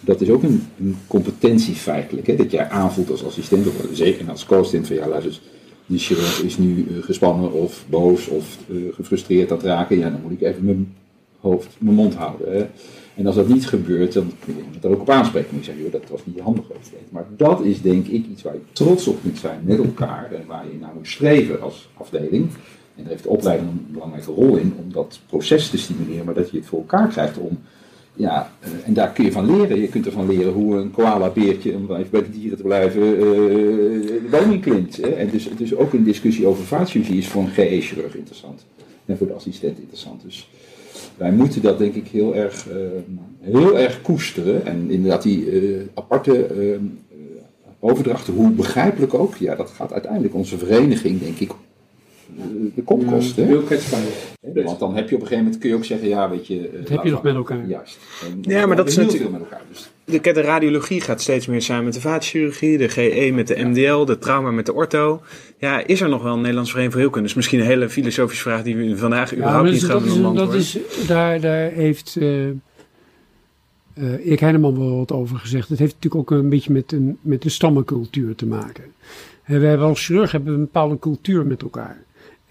[0.00, 4.30] Dat is ook een, een competentie feitelijk, hè, dat jij aanvoelt als assistent, of zeker
[4.30, 5.40] als co-assistent van ja, luister,
[5.86, 10.10] die chirurg is nu uh, gespannen of boos of uh, gefrustreerd aan het raken, ja,
[10.10, 10.94] dan moet ik even mijn
[11.40, 12.52] hoofd, mijn mond houden.
[12.52, 12.66] Hè.
[13.14, 15.56] En als dat niet gebeurt, dan kun je het er ook op aanspreken.
[15.56, 16.90] Ik zeg, joh, dat was niet handig wat.
[17.10, 20.32] Maar dat is denk ik iets waar je trots op moet zijn met elkaar.
[20.32, 22.50] En waar je naar moet streven als afdeling.
[22.96, 26.24] En daar heeft de opleiding een belangrijke rol in om dat proces te stimuleren.
[26.24, 27.58] Maar dat je het voor elkaar krijgt om,
[28.14, 29.80] ja, uh, en daar kun je van leren.
[29.80, 33.20] Je kunt ervan leren hoe een koala-beertje, om even bij de dieren te blijven, uh,
[33.20, 35.00] de boom klimt.
[35.00, 38.64] En dus, dus ook een discussie over vaatchirurgie is voor een GE-chirurg interessant.
[39.06, 40.22] En voor de assistent interessant.
[40.22, 40.50] Dus
[41.16, 42.74] wij moeten dat denk ik heel erg, uh,
[43.40, 44.66] heel erg koesteren.
[44.66, 45.48] En inderdaad die
[45.94, 46.46] aparte
[47.80, 51.50] overdrachten, hoe begrijpelijk ook, ja, dat gaat uiteindelijk onze vereniging denk ik
[52.74, 53.46] de kop kosten.
[53.46, 54.00] Heel kwetsbaar.
[54.54, 56.70] Want dan heb je op een gegeven moment, kun je ook zeggen, ja weet je...
[56.78, 57.66] Dat heb je nog met elkaar.
[57.66, 57.98] Juist.
[58.22, 59.30] En, ja, maar dat is natuurlijk...
[59.30, 59.60] met elkaar.
[59.70, 59.90] Dus.
[60.04, 64.04] De, de radiologie gaat steeds meer samen met de vaatchirurgie, de GE met de MDL,
[64.04, 65.22] de trauma met de ortho.
[65.58, 67.28] Ja, is er nog wel een Nederlands Vereniging voor Heelkunde?
[67.28, 70.46] Dat is misschien een hele filosofische vraag die we vandaag ja, überhaupt niet gaan beantwoorden.
[70.46, 72.46] Dat is, daar, daar heeft uh,
[73.94, 75.68] uh, Erik Heineman wel wat over gezegd.
[75.68, 78.84] Het heeft natuurlijk ook een beetje met een, met een stammencultuur te maken.
[79.42, 82.02] En we hebben als chirurg hebben een bepaalde cultuur met elkaar.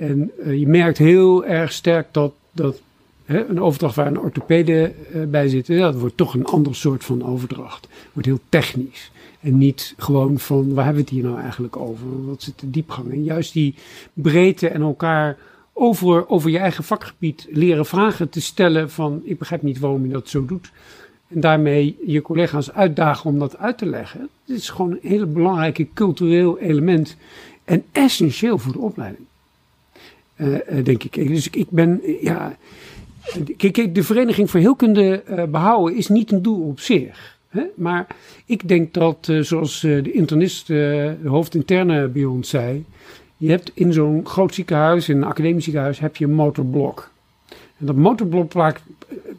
[0.02, 2.82] En uh, je merkt heel erg sterk dat, dat
[3.26, 7.04] hè, een overdracht waar een orthopede uh, bij zit, dat wordt toch een ander soort
[7.04, 7.88] van overdracht.
[8.14, 9.12] Wordt heel technisch.
[9.40, 12.26] En niet gewoon van waar hebben we het hier nou eigenlijk over?
[12.26, 13.12] Wat zit de diepgang?
[13.12, 13.76] En juist die
[14.14, 15.38] breedte en elkaar
[15.74, 20.12] over, over je eigen vakgebied leren vragen te stellen van ik begrijp niet waarom je
[20.12, 20.72] dat zo doet.
[21.28, 24.30] En daarmee je collega's uitdagen om dat uit te leggen.
[24.46, 27.16] Dit is gewoon een hele belangrijke cultureel element
[27.64, 29.26] en essentieel voor de opleiding.
[30.42, 31.28] Uh, uh, denk ik.
[31.28, 32.58] Dus ik ben, ja,
[33.58, 37.38] Kijk, de Vereniging voor Heelkunde behouden is niet een doel op zich.
[37.50, 37.64] Hè?
[37.76, 38.08] Maar
[38.46, 42.86] ik denk dat, zoals de internist, de hoofdinterne bij ons zei,
[43.38, 47.12] je hebt in zo'n groot ziekenhuis, in een academisch ziekenhuis, heb je een motorblok.
[47.50, 48.54] En dat motorblok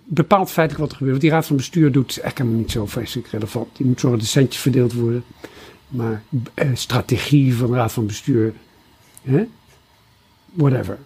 [0.05, 1.11] bepaalt feitelijk wat er gebeurt.
[1.11, 3.77] Want die raad van bestuur doet echt helemaal niet zo vreselijk relevant.
[3.77, 5.25] Die moet zorgen dat de centjes verdeeld worden.
[5.89, 6.23] Maar
[6.73, 8.53] strategie van de raad van bestuur,
[9.23, 9.45] hè?
[10.53, 10.99] Whatever.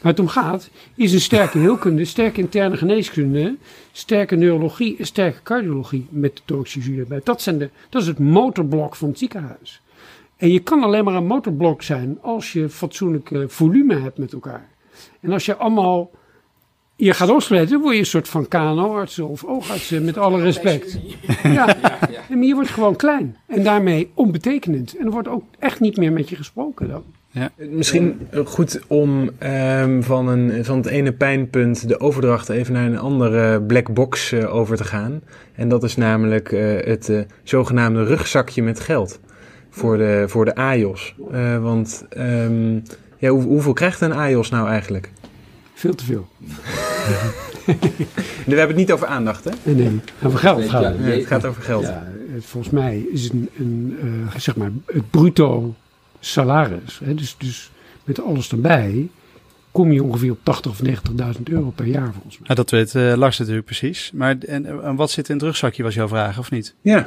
[0.00, 3.56] Waar het om gaat, is een sterke heelkunde, sterke interne geneeskunde,
[3.92, 7.20] sterke neurologie en sterke cardiologie met de thoraxchirurgie erbij.
[7.24, 9.80] Dat, zijn de, dat is het motorblok van het ziekenhuis.
[10.36, 14.68] En je kan alleen maar een motorblok zijn als je fatsoenlijk volume hebt met elkaar.
[15.20, 16.10] En als je allemaal
[16.96, 20.98] je gaat opsplitsen, word je een soort van KNO-artsen of oogartsen, met alle respect.
[21.42, 22.22] Ja, ja, ja.
[22.28, 24.96] maar je wordt gewoon klein en daarmee onbetekenend.
[24.96, 27.02] En er wordt ook echt niet meer met je gesproken dan.
[27.34, 27.50] Ja.
[27.56, 32.98] Misschien goed om um, van, een, van het ene pijnpunt de overdracht even naar een
[32.98, 35.20] andere black box uh, over te gaan.
[35.54, 39.20] En dat is namelijk uh, het uh, zogenaamde rugzakje met geld
[39.70, 41.14] voor de, voor de AJOS.
[41.60, 42.82] want um,
[43.18, 45.10] ja, hoe, hoeveel krijgt een AJOS nou eigenlijk?
[45.74, 46.28] Veel te veel.
[48.46, 49.50] We hebben het niet over aandacht, hè?
[49.62, 50.00] Nee, nee.
[50.24, 50.96] over geld gaat het.
[50.98, 51.82] Ja, het gaat over geld.
[51.82, 52.06] Ja,
[52.38, 55.74] volgens mij is een, een uh, zeg maar, het bruto
[56.24, 57.70] salaris, hè, dus, dus
[58.04, 59.08] met alles erbij,
[59.70, 60.80] kom je ongeveer op 80 of
[61.36, 62.46] 90.000 euro per jaar volgens mij.
[62.48, 64.10] Ja, dat weet uh, Lars natuurlijk precies.
[64.14, 66.74] Maar en, en wat zit in het rugzakje was jouw vraag, of niet?
[66.80, 67.06] Ja.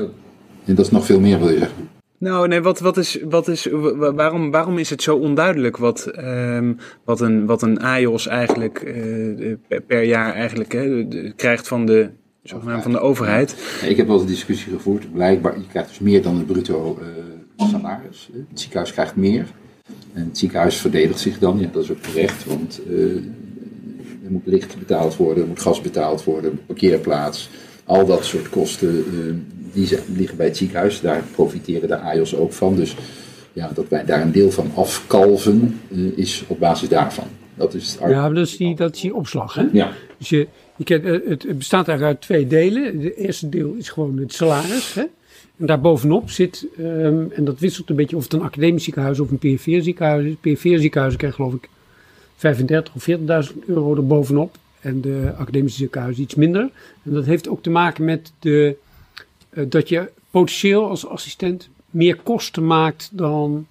[0.65, 1.89] En dat is nog veel meer, wil je zeggen?
[2.19, 3.67] Nou, nee, wat, wat is, wat is,
[4.15, 9.56] waarom, waarom is het zo onduidelijk wat, um, wat, een, wat een AJOS eigenlijk uh,
[9.88, 12.10] per jaar eigenlijk hè, krijgt van de,
[12.80, 13.80] van de overheid?
[13.86, 15.13] Ik heb wel eens een discussie gevoerd.
[15.13, 17.08] Blijkbaar, je krijgt dus meer dan een bruto uh,
[17.57, 18.29] salaris.
[18.49, 19.45] Het ziekenhuis krijgt meer.
[20.13, 22.81] En het ziekenhuis verdedigt zich dan, ja, dat is ook terecht, want
[24.23, 27.49] er moet licht betaald worden, er moet gas betaald worden, parkeerplaats,
[27.83, 29.05] al dat soort kosten
[29.73, 31.01] die liggen bij het ziekenhuis.
[31.01, 32.75] Daar profiteren de AJOS ook van.
[32.75, 32.95] Dus
[33.53, 37.27] ja, dat wij daar een deel van afkalven uh, is op basis daarvan.
[37.55, 39.53] Dat is het ja, dat is die, dat is die opslag.
[39.53, 39.67] Hè?
[39.71, 39.91] Ja.
[40.17, 43.01] Dus je, je kent, het bestaat eigenlijk uit twee delen.
[43.01, 44.93] Het eerste deel is gewoon het salaris.
[44.93, 45.03] Hè?
[45.57, 49.31] En daarbovenop zit, um, en dat wisselt een beetje of het een academisch ziekenhuis of
[49.31, 50.35] een PFR ziekenhuis is.
[50.41, 51.69] PFR ziekenhuizen krijgen geloof ik
[52.35, 53.07] 35 of
[53.51, 54.57] 40.000 euro erbovenop.
[54.79, 56.69] En de academische ziekenhuizen iets minder.
[57.03, 58.75] En dat heeft ook te maken met de
[59.53, 63.67] uh, dat je potentieel als assistent meer kosten maakt dan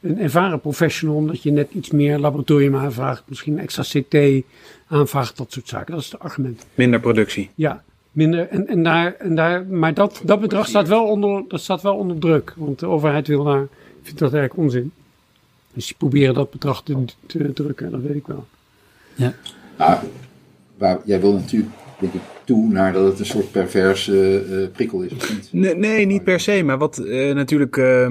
[0.00, 4.44] een ervaren professional, omdat je net iets meer laboratorium aanvraagt, misschien extra CT
[4.86, 5.92] aanvraagt, dat soort zaken.
[5.92, 6.66] Dat is het argument.
[6.74, 7.50] Minder productie.
[7.54, 7.84] Ja,
[8.16, 8.48] minder.
[8.48, 11.96] En, en daar, en daar, maar dat, dat bedrag staat wel, onder, dat staat wel
[11.96, 13.66] onder druk, want de overheid wil daar,
[14.02, 14.92] vindt dat eigenlijk onzin.
[15.72, 18.46] Dus die proberen dat bedrag te, te drukken, dat weet ik wel.
[19.14, 19.34] Ja.
[19.78, 19.98] Nou,
[20.76, 25.02] waar, jij wil natuurlijk, denk ik, toe naar dat het een soort perverse uh, prikkel
[25.02, 25.12] is.
[25.12, 25.48] Of niet?
[25.52, 26.62] Nee, nee, niet per se.
[26.62, 28.06] Maar wat uh, natuurlijk, uh,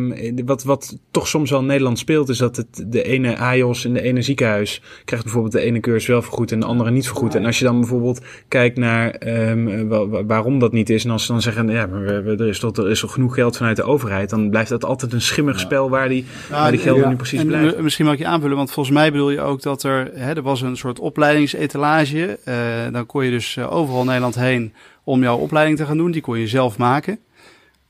[0.45, 3.93] wat, wat toch soms wel in Nederland speelt, is dat het de ene AJOS in
[3.93, 7.33] de ene ziekenhuis krijgt bijvoorbeeld de ene cursus wel vergoed en de andere niet vergoed.
[7.33, 7.39] Ja.
[7.39, 9.87] En als je dan bijvoorbeeld kijkt naar um,
[10.27, 12.89] waarom dat niet is, en als ze dan zeggen, ja, maar er is toch, er
[12.89, 15.61] is toch genoeg geld vanuit de overheid, dan blijft dat altijd een schimmig ja.
[15.61, 17.09] spel waar die, ja, waar die gelden ja.
[17.09, 17.83] nu precies en blijven.
[17.83, 20.41] Misschien mag ik je aanvullen, want volgens mij bedoel je ook dat er, hè, er
[20.41, 22.39] was een soort opleidingsetalage.
[22.47, 22.55] Uh,
[22.91, 26.11] dan kon je dus overal in Nederland heen om jouw opleiding te gaan doen.
[26.11, 27.19] Die kon je zelf maken.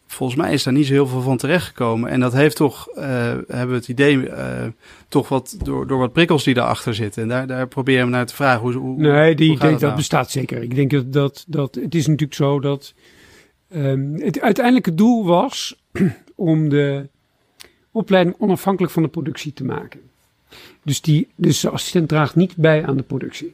[0.08, 2.10] Volgens mij is daar niet zo heel veel van terechtgekomen.
[2.10, 3.04] En dat heeft toch, uh,
[3.48, 4.66] hebben we het idee, uh,
[5.08, 7.22] toch wat door, door wat prikkels die daarachter zitten.
[7.22, 8.62] En daar, daar proberen we naar te vragen.
[8.62, 9.96] Hoe, hoe, nee, die hoe denk dat nou?
[9.96, 10.62] bestaat zeker.
[10.62, 12.94] Ik denk dat, dat, dat het is natuurlijk zo dat
[13.76, 15.82] um, het uiteindelijke doel was
[16.36, 17.08] om de
[17.92, 20.00] opleiding onafhankelijk van de productie te maken.
[20.84, 23.54] Dus, die, dus de assistent draagt niet bij aan de productie.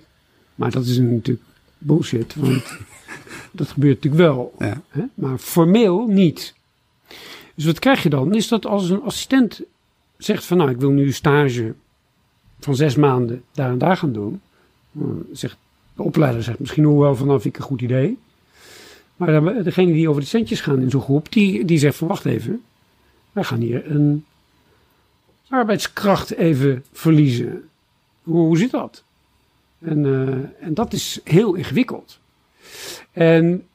[0.56, 1.46] Maar dat is natuurlijk
[1.82, 2.64] bullshit, want
[3.52, 4.54] dat gebeurt natuurlijk wel.
[4.60, 4.82] Ja.
[4.90, 5.04] Hè?
[5.14, 6.54] Maar formeel niet.
[7.56, 8.36] Dus wat krijg je dan?
[8.36, 9.62] Is dat als een assistent
[10.18, 11.74] zegt van nou, ik wil nu een stage
[12.60, 14.42] van zes maanden daar en daar gaan doen.
[15.32, 15.58] Zegt,
[15.96, 18.18] de opleider zegt misschien nog wel vanaf ik een goed idee.
[19.16, 22.26] Maar degene die over de centjes gaan in zo'n groep, die, die zegt van wacht
[22.26, 22.62] even.
[23.32, 24.26] Wij gaan hier een
[25.50, 27.70] arbeidskracht even verliezen.
[28.24, 29.04] Hoe, hoe zit dat?
[29.82, 32.20] En, uh, en dat is heel ingewikkeld.
[33.12, 33.66] En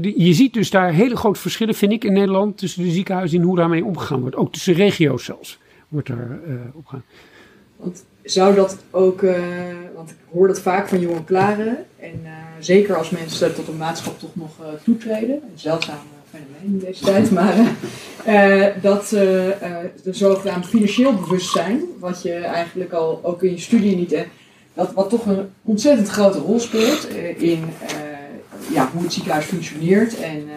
[0.00, 3.38] die, je ziet dus daar hele grote verschillen, vind ik, in Nederland tussen de ziekenhuizen
[3.38, 4.36] en hoe daarmee omgegaan wordt.
[4.36, 5.58] Ook tussen regio's zelfs
[5.88, 7.04] wordt daar uh, opgegaan.
[7.76, 9.38] Want zou dat ook, uh,
[9.94, 12.20] want ik hoor dat vaak van jonge klaren, en
[12.58, 14.50] zeker als mensen tot een maatschap toch nog
[14.84, 15.98] toetreden, een zeldzaam
[16.30, 17.74] fenomeen in deze tijd, maar
[18.82, 24.24] dat er zogenaamd financieel bewustzijn, wat je eigenlijk al ook in je studie niet
[24.80, 27.64] dat wat toch een ontzettend grote rol speelt in
[28.72, 30.20] ja, hoe het ziekenhuis functioneert.
[30.20, 30.48] En,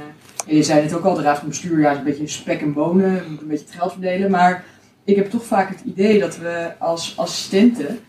[0.45, 2.73] je zei het ook al, de raad van bestuur ja, is een beetje spek en
[2.73, 4.31] bonen, we moeten een beetje het geld verdelen.
[4.31, 4.63] Maar
[5.03, 7.99] ik heb toch vaak het idee dat we als assistenten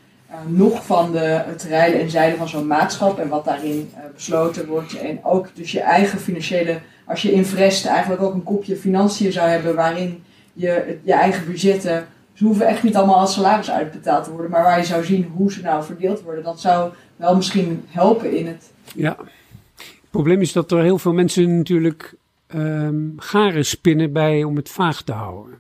[0.47, 4.97] nog van de, rijden en zeilen van zo'n maatschap en wat daarin besloten wordt.
[4.99, 7.47] En ook dus je eigen financiële als je in
[7.87, 12.83] eigenlijk ook een kopje financiën zou hebben waarin je je eigen budgetten, ze hoeven echt
[12.83, 15.85] niet allemaal als salaris uitbetaald te worden, maar waar je zou zien hoe ze nou
[15.85, 18.71] verdeeld worden, dat zou wel misschien helpen in het.
[18.95, 19.17] Ja,
[19.77, 22.15] het probleem is dat er heel veel mensen natuurlijk
[22.55, 25.59] um, garen spinnen bij om het vaag te houden.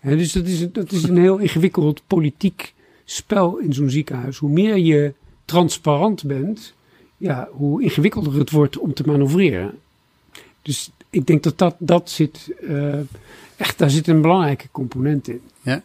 [0.00, 2.74] dus dat is, dat is een heel ingewikkeld politiek
[3.04, 4.38] spel in zo'n ziekenhuis.
[4.38, 5.12] Hoe meer je
[5.44, 6.74] transparant bent,
[7.16, 9.78] ja, hoe ingewikkelder het wordt om te manoeuvreren.
[10.62, 12.94] Dus ik denk dat dat, dat zit, uh,
[13.58, 15.40] echt, daar zit een belangrijke component in.
[15.62, 15.82] Ja.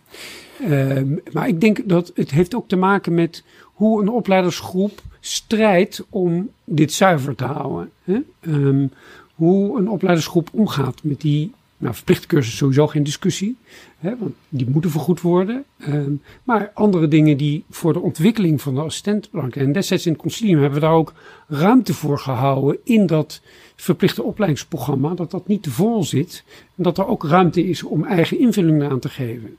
[0.62, 6.06] Uh, maar ik denk dat het heeft ook te maken met hoe een opleidersgroep strijdt
[6.10, 7.92] om dit zuiver te houden.
[8.04, 8.20] Hè?
[8.42, 8.92] Um,
[9.36, 11.52] hoe een opleidersgroep omgaat met die
[11.84, 13.58] nou, verplichte cursus sowieso geen discussie,
[13.98, 15.64] hè, want die moeten vergoed worden.
[15.88, 19.30] Um, maar andere dingen die voor de ontwikkeling van de assistent.
[19.50, 21.14] En destijds in het concilium hebben we daar ook
[21.48, 23.42] ruimte voor gehouden in dat
[23.76, 26.44] verplichte opleidingsprogramma, dat dat niet te vol zit.
[26.76, 29.58] En dat er ook ruimte is om eigen invulling aan te geven.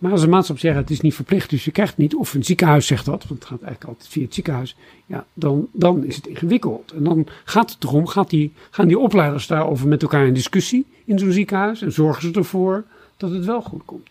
[0.00, 2.44] Maar als een maatschappij zegt het is niet verplicht, dus je krijgt niet, of een
[2.44, 6.16] ziekenhuis zegt dat, want het gaat eigenlijk altijd via het ziekenhuis, ja, dan, dan is
[6.16, 6.92] het ingewikkeld.
[6.92, 10.86] En dan gaat het erom, gaat die, gaan die opleiders daarover met elkaar in discussie
[11.04, 12.84] in zo'n ziekenhuis en zorgen ze ervoor
[13.16, 14.08] dat het wel goed komt.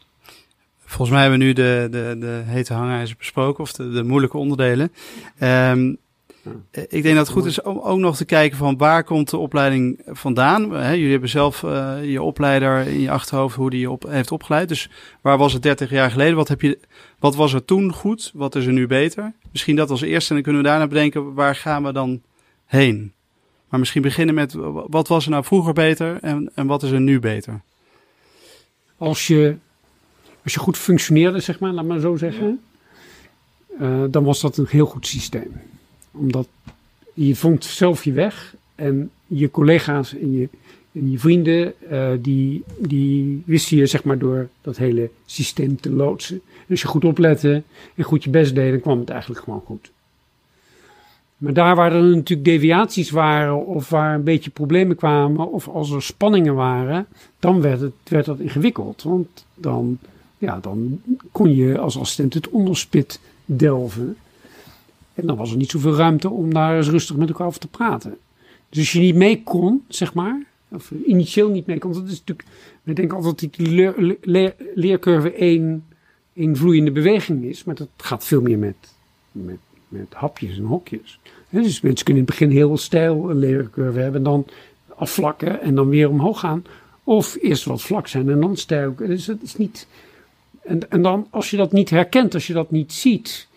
[0.85, 4.37] Volgens mij hebben we nu de, de, de hete hangijzer besproken, of de, de moeilijke
[4.37, 4.91] onderdelen.
[5.39, 5.97] Um, eh,
[6.71, 9.37] ik denk dat het goed is om ook nog te kijken van waar komt de
[9.37, 10.71] opleiding vandaan.
[10.71, 14.31] He, jullie hebben zelf uh, je opleider in je achterhoofd hoe die je op, heeft
[14.31, 14.69] opgeleid.
[14.69, 14.89] Dus
[15.21, 16.35] waar was het 30 jaar geleden?
[16.35, 16.79] Wat, heb je,
[17.19, 18.31] wat was er toen goed?
[18.33, 19.33] Wat is er nu beter?
[19.51, 22.21] Misschien dat als eerste en dan kunnen we daarna bedenken waar gaan we dan
[22.65, 23.13] heen.
[23.69, 24.53] Maar misschien beginnen met
[24.87, 27.61] wat was er nou vroeger beter en, en wat is er nu beter?
[28.97, 29.55] Als je,
[30.43, 32.59] als je goed functioneerde, zeg maar, laat maar zo zeggen,
[34.09, 35.61] dan was dat een heel goed systeem
[36.11, 36.47] omdat
[37.13, 40.49] je vond zelf je weg en je collega's en je,
[40.91, 46.41] je vrienden, uh, die, die wisten je zeg maar door dat hele systeem te loodsen.
[46.53, 47.63] En als je goed oplette
[47.95, 49.91] en goed je best deed, dan kwam het eigenlijk gewoon goed.
[51.39, 55.91] Maar daar waar er natuurlijk deviaties waren of waar een beetje problemen kwamen of als
[55.91, 57.07] er spanningen waren,
[57.39, 59.03] dan werd, het, werd dat ingewikkeld.
[59.03, 59.97] Want dan,
[60.37, 64.17] ja, dan kon je als assistent het onderspit delven.
[65.19, 67.67] En dan was er niet zoveel ruimte om daar eens rustig met elkaar over te
[67.67, 68.17] praten.
[68.69, 72.09] Dus als je niet mee kon, zeg maar, of initieel niet mee kon, dat is
[72.09, 72.47] natuurlijk,
[72.83, 75.85] we denken altijd dat die leer, leer, leercurve één,
[76.33, 78.75] één vloeiende beweging is, maar dat gaat veel meer met,
[79.31, 81.19] met, met hapjes en hokjes.
[81.49, 84.45] dus mensen kunnen in het begin heel stijl een leercurve hebben en dan
[84.95, 86.63] afvlakken en dan weer omhoog gaan.
[87.03, 88.95] Of eerst wat vlak zijn en dan stijl.
[88.95, 89.87] Dus dat is niet.
[90.63, 93.47] En, en dan, als je dat niet herkent, als je dat niet ziet,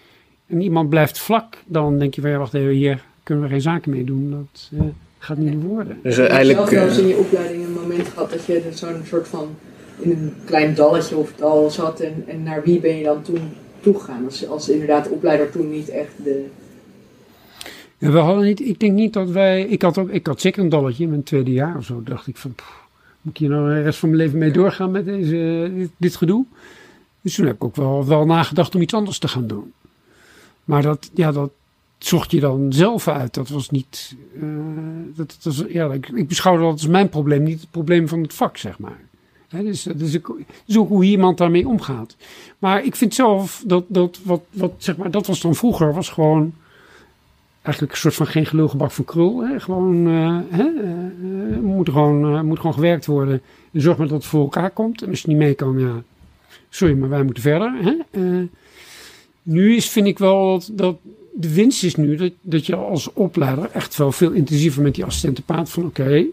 [0.53, 3.61] en iemand blijft vlak, dan denk je van ja, wacht even, hier kunnen we geen
[3.61, 4.31] zaken mee doen.
[4.31, 4.81] Dat uh,
[5.19, 5.99] gaat niet worden.
[6.03, 6.59] Dus uh, eigenlijk.
[6.59, 9.49] Heb je zelf in je opleiding een moment gehad dat je zo'n soort van
[9.99, 13.41] in een klein dalletje of dal zat en, en naar wie ben je dan toen
[13.81, 14.25] toegegaan?
[14.25, 16.47] Als, als inderdaad de opleider toen niet echt de.
[17.99, 20.62] Ja, we hadden niet, ik denk niet dat wij, ik had ook, ik had zeker
[20.62, 22.03] een dalletje in mijn tweede jaar of zo.
[22.05, 22.55] Dacht ik van,
[23.21, 26.17] moet ik hier nou de rest van mijn leven mee doorgaan met deze, dit, dit
[26.17, 26.45] gedoe?
[27.21, 29.73] Dus toen heb ik ook wel, wel nagedacht om iets anders te gaan doen.
[30.64, 31.51] Maar dat, ja, dat
[31.98, 33.35] zocht je dan zelf uit.
[33.35, 34.16] Dat was niet.
[34.37, 34.48] Uh,
[35.14, 38.57] dat, dat ja, ik, beschouwde dat als mijn probleem, niet het probleem van het vak,
[38.57, 39.01] zeg maar.
[39.48, 40.18] He, dus is,
[40.66, 42.16] is, ook hoe iemand daarmee omgaat.
[42.59, 46.09] Maar ik vind zelf dat, dat wat, wat, zeg maar, dat was dan vroeger, was
[46.09, 46.55] gewoon
[47.62, 49.40] eigenlijk een soort van geen gelulgebak van krul.
[49.40, 49.61] Hè?
[49.61, 50.64] Gewoon, uh, hè?
[51.61, 53.42] Moet, gewoon, moet gewoon gewerkt worden.
[53.72, 55.03] En zorg maar dat het voor elkaar komt.
[55.03, 56.03] En als je niet mee kan, ja,
[56.68, 57.72] sorry, maar wij moeten verder.
[57.83, 57.94] Hè?
[59.42, 60.96] Nu is, vind ik wel dat, dat
[61.33, 65.05] de winst is nu dat, dat je als opleider echt wel veel intensiever met die
[65.05, 66.24] assistenten praat van oké,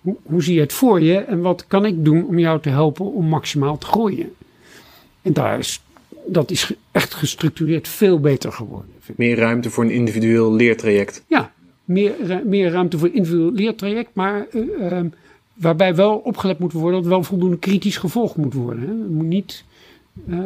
[0.00, 2.68] hoe, hoe zie je het voor je en wat kan ik doen om jou te
[2.68, 4.32] helpen om maximaal te groeien?
[5.22, 5.82] En daar is,
[6.26, 8.90] dat is echt gestructureerd veel beter geworden.
[9.16, 11.24] Meer ruimte voor een individueel leertraject.
[11.26, 11.52] Ja,
[11.84, 12.12] meer,
[12.44, 15.00] meer ruimte voor een individueel leertraject, maar uh,
[15.54, 18.82] waarbij wel opgelet moet worden dat wel voldoende kritisch gevolgd moet worden.
[18.82, 18.88] Hè.
[18.88, 19.64] Het moet niet.
[20.28, 20.38] Uh,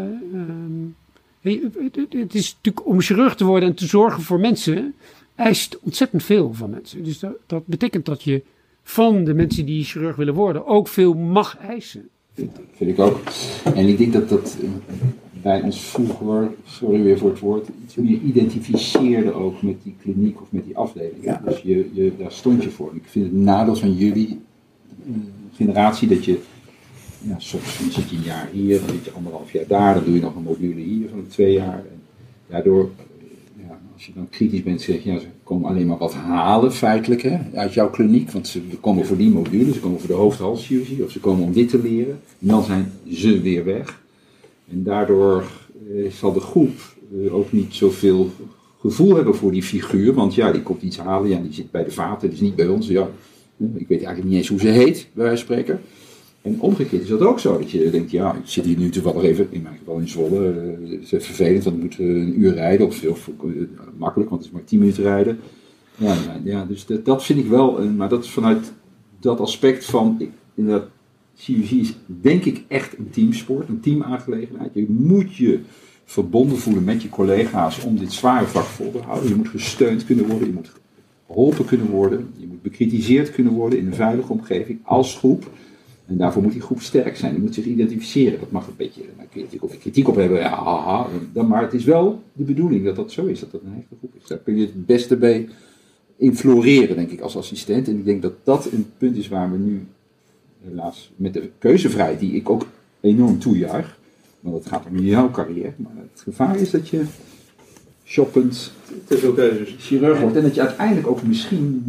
[2.09, 4.95] het is natuurlijk om chirurg te worden en te zorgen voor mensen,
[5.35, 7.05] eist ontzettend veel van mensen.
[7.05, 8.43] Dus dat, dat betekent dat je
[8.83, 12.09] van de mensen die chirurg willen worden ook veel mag eisen.
[12.35, 13.21] Vind, vind ik ook.
[13.75, 14.57] En ik denk dat dat
[15.43, 20.41] bij ons vroeger, sorry weer voor het woord, iets meer identificeerde ook met die kliniek
[20.41, 21.39] of met die afdeling.
[21.45, 22.95] Dus je, je, daar stond je voor.
[22.95, 24.41] Ik vind het nadeel van jullie
[25.07, 25.15] eh,
[25.55, 26.39] generatie dat je,
[27.23, 30.15] ja, soms zit je een jaar hier, dan zit je anderhalf jaar daar, dan doe
[30.15, 31.79] je nog een module hier van twee jaar.
[31.91, 32.03] En
[32.47, 35.99] daardoor, eh, ja, als je dan kritisch bent, zeg je, ja, ze komen alleen maar
[35.99, 39.99] wat halen feitelijk hè, uit jouw kliniek, want ze komen voor die module, ze komen
[39.99, 42.21] voor de hoofd-halschirurgie of ze komen om dit te leren.
[42.39, 44.03] En dan zijn ze weer weg.
[44.71, 45.45] En daardoor
[45.95, 48.31] eh, zal de groep eh, ook niet zoveel
[48.81, 50.15] gevoel hebben voor die figuur.
[50.15, 52.57] Want ja, die komt iets halen, ja, die zit bij de vaten, die is niet
[52.57, 52.87] bij ons.
[52.87, 53.09] Ja,
[53.57, 55.81] ik weet eigenlijk niet eens hoe ze heet, bij wijze van spreken.
[56.47, 57.59] En omgekeerd is dat ook zo.
[57.59, 60.51] Dat je denkt, ja, ik zit hier nu toevallig even, in mijn geval in Zwolle.
[60.51, 62.87] eh, Het is vervelend, want we moeten een uur rijden.
[62.87, 63.13] Of, eh,
[63.97, 65.39] makkelijk, want het is maar tien minuten rijden.
[65.97, 68.73] Ja, ja, dus dat, vind ik wel, maar dat is vanuit
[69.21, 70.89] dat aspect van, ik, inderdaad,
[71.37, 74.71] chirurgie is denk ik echt een teamsport, een teamaangelegenheid.
[74.75, 75.61] Je moet je
[76.05, 79.29] verbonden voelen met je collega's om dit zware vak vol te houden.
[79.29, 80.73] Je moet gesteund kunnen worden, je moet
[81.27, 85.51] geholpen kunnen worden, je moet bekritiseerd kunnen worden in een veilige omgeving als groep.
[86.07, 88.41] En daarvoor moet die groep sterk zijn, die moet zich identificeren.
[88.41, 91.47] Dat mag een beetje, daar kun je natuurlijk ook kritiek op hebben, ja, haha, dan,
[91.47, 94.13] maar het is wel de bedoeling dat dat zo is, dat dat een hechte groep
[94.21, 94.27] is.
[94.27, 95.49] Daar kun je het beste bij
[96.17, 97.89] in floreren, denk ik, als assistent.
[97.89, 99.87] En ik denk dat dat een punt is waar we nu,
[100.65, 102.67] helaas, met de keuzevrijheid, die ik ook
[103.01, 103.99] enorm toejuich,
[104.41, 107.05] want het gaat om jouw carrière, maar het gevaar is dat je
[108.05, 108.73] shoppend
[109.05, 109.75] Te veel keuzes.
[109.79, 111.83] chirurg wordt en dat je uiteindelijk ook misschien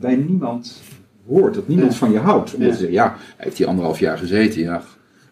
[0.00, 0.80] bij niemand
[1.28, 2.54] hoort, dat niemand van je houdt.
[2.54, 2.74] Omdat Ja.
[2.74, 4.82] ze zeggen, ja, hij heeft hier anderhalf jaar gezeten, ja,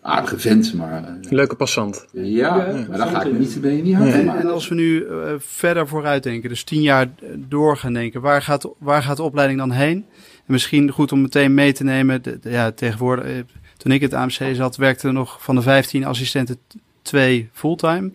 [0.02, 2.06] aardige vent, maar eh, Leuke passant.
[2.12, 2.56] ja,
[2.88, 5.32] maar daar ga ik me niet, ben je niet hard En, als we nu eh,
[5.38, 9.22] verder vooruit denken, dus tien jaar eh, door gaan denken, waar gaat, waar gaat de
[9.22, 10.04] opleiding dan heen?
[10.46, 13.42] En misschien goed om meteen mee te nemen, de, de- ja, tegenwoordig,
[13.76, 16.56] toen ik het AMC zat, werkten er nog van de 15 assistenten
[17.02, 18.10] twee fulltime.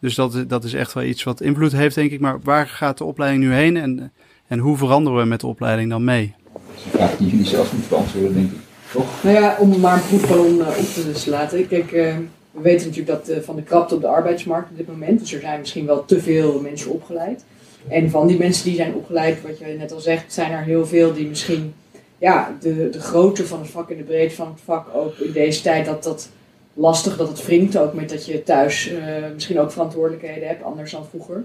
[0.00, 2.20] Dus dat, is- dat is echt wel iets wat invloed heeft, denk ik.
[2.20, 4.12] Maar waar gaat de opleiding nu heen en,
[4.46, 6.34] en hoe veranderen we met de opleiding dan mee?
[6.52, 8.58] Dat is een vraag die jullie zelf moeten beantwoorden, denk ik.
[8.92, 9.22] Toch?
[9.22, 11.68] Nou ja, om maar een proefballon eh, op te dus laten.
[11.68, 12.16] Kijk, eh,
[12.50, 15.20] we weten natuurlijk dat eh, van de krapte op de arbeidsmarkt op dit moment.
[15.20, 17.44] Dus er zijn misschien wel te veel mensen opgeleid.
[17.88, 20.86] En van die mensen die zijn opgeleid, wat je net al zegt, zijn er heel
[20.86, 21.74] veel die misschien
[22.18, 25.32] ja, de, de grootte van het vak en de breedte van het vak ook in
[25.32, 26.28] deze tijd dat dat
[26.74, 27.78] lastig, dat het wringt.
[27.78, 28.92] Ook met dat je thuis
[29.34, 31.44] misschien ook verantwoordelijkheden hebt, anders dan vroeger.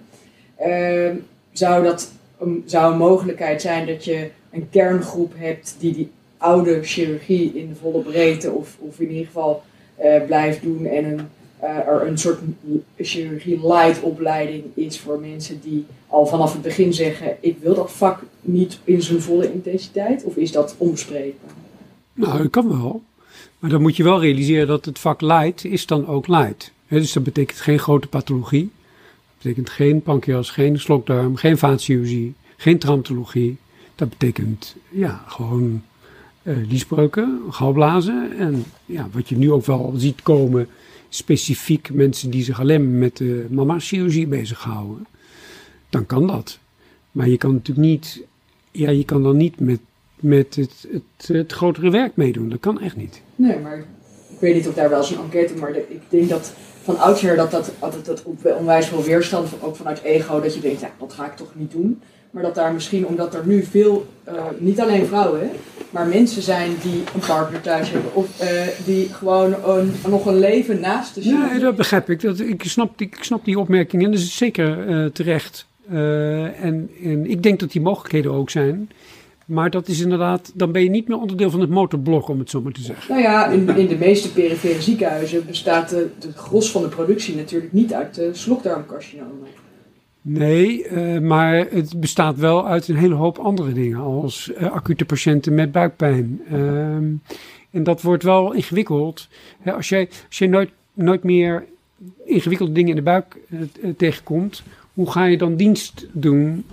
[0.57, 1.15] Ehm,
[1.51, 2.11] zou dat
[2.65, 8.01] zou een mogelijkheid zijn dat je een kerngroep hebt die die oude chirurgie in volle
[8.01, 9.63] breedte of, of in ieder geval
[9.95, 11.27] eh, blijft doen en een,
[11.59, 12.39] eh, er een soort
[12.97, 17.91] chirurgie light opleiding is voor mensen die al vanaf het begin zeggen ik wil dat
[17.91, 21.53] vak niet in zijn volle intensiteit of is dat onbespreekbaar?
[22.13, 23.03] Nou, dat kan wel.
[23.59, 26.71] Maar dan moet je wel realiseren dat het vak light is dan ook light.
[26.87, 28.71] Dus dat betekent geen grote pathologie.
[29.27, 33.57] Dat betekent geen pancreas, geen slokdarm, geen vaatchirurgie, geen traumatologie.
[33.95, 35.81] Dat betekent ja, gewoon
[36.43, 38.37] eh liesbreuken, galblazen.
[38.37, 40.67] En ja, wat je nu ook wel ziet komen,
[41.09, 45.07] specifiek mensen die zich alleen met de mama-chirurgie bezighouden.
[45.89, 46.59] Dan kan dat.
[47.11, 48.21] Maar je kan natuurlijk niet,
[48.71, 49.79] ja, je kan dan niet met
[50.25, 52.49] met het, het, het grotere werk meedoen.
[52.49, 53.21] Dat kan echt niet.
[53.35, 53.77] Nee, maar
[54.29, 57.35] ik weet niet of daar wel eens een enquête, maar ik denk dat van oudsher
[57.35, 58.23] dat dat altijd dat
[58.57, 61.71] onwijs veel weerstand, ook vanuit ego, dat je denkt, ja, dat ga ik toch niet
[61.71, 62.01] doen.
[62.35, 65.47] Maar dat daar misschien, omdat er nu veel, eh, niet alleen vrouwen, hè,
[65.89, 68.49] maar mensen zijn die een partner thuis hebben of eh,
[68.85, 72.21] die gewoon een, nog een leven naast de Ja, dat begrijp ik.
[72.21, 75.67] Dat, ik, snap, die- ik snap die opmerking en dat is zeker eh, terecht.
[75.89, 78.89] En, en ik denk dat die mogelijkheden ook zijn.
[79.45, 82.49] Maar dat is inderdaad, dan ben je niet meer onderdeel van het motorblok, om het
[82.49, 83.05] zo maar te zeggen.
[83.09, 87.35] Nou ja, in, in de meeste perifere ziekenhuizen bestaat de, de gros van de productie
[87.35, 89.47] natuurlijk niet uit de slokdarmcarcinomen.
[90.27, 95.05] Nee, eh, maar het bestaat wel uit een hele hoop andere dingen, als eh, acute
[95.05, 96.41] patiënten met buikpijn.
[96.49, 97.13] Ehm,
[97.71, 99.27] en dat wordt wel ingewikkeld.
[99.59, 101.65] Hè, als jij, als jij nooit, nooit meer
[102.25, 104.63] ingewikkelde dingen in de buik eh, tegenkomt,
[104.93, 106.65] hoe ga je dan dienst doen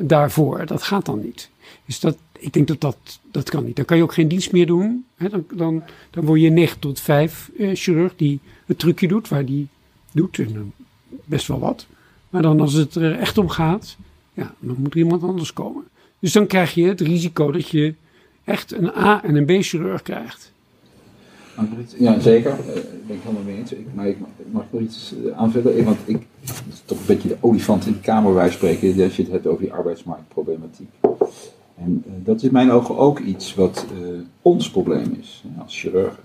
[0.00, 0.66] daarvoor?
[0.66, 1.50] Dat gaat dan niet.
[1.86, 3.76] Dus dat, ik denk dat dat, dat kan niet.
[3.76, 5.04] Dan kan je ook geen dienst meer doen.
[5.16, 9.28] Hè, dan, dan, dan word je 9 tot 5 eh, chirurg die het trucje doet,
[9.28, 9.68] waar die
[10.12, 10.38] doet.
[10.38, 10.72] En
[11.24, 11.86] best wel wat.
[12.32, 13.96] Maar dan als het er echt om gaat,
[14.34, 15.84] ja, dan moet er iemand anders komen.
[16.18, 17.94] Dus dan krijg je het risico dat je
[18.44, 20.52] echt een A- en een B-chirurg krijgt.
[21.56, 22.50] Ik Ja, zeker.
[22.50, 22.74] Eh, Daar
[23.06, 23.72] ben ik helemaal mee eens.
[23.72, 24.28] Ik, maar ik mag,
[24.62, 25.84] ik nog iets eh, aanvullen.
[25.84, 29.02] Want ik, het is toch een beetje de olifant in de kamer wij spreken.
[29.04, 30.90] Als je het hebt over die arbeidsmarktproblematiek.
[31.76, 33.86] En eh, dat is in mijn ogen ook iets wat
[34.42, 36.22] ons probleem is als chirurgen.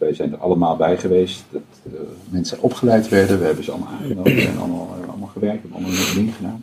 [0.00, 1.44] Wij zijn er allemaal bij geweest.
[1.50, 3.38] Dat uh, mensen opgeleid werden.
[3.38, 4.34] We hebben ze allemaal aangenomen.
[4.34, 5.62] We zijn allemaal, allemaal gewerkt.
[5.62, 6.62] We hebben allemaal een ding gedaan.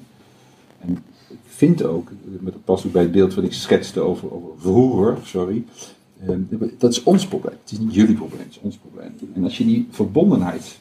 [0.79, 4.33] En ik vind ook, met het past ook bij het beeld wat ik schetste over,
[4.33, 5.63] over vroeger, sorry.
[6.77, 7.55] dat is ons probleem.
[7.61, 9.15] Het is niet jullie probleem, het is ons probleem.
[9.33, 10.79] En als je die verbondenheid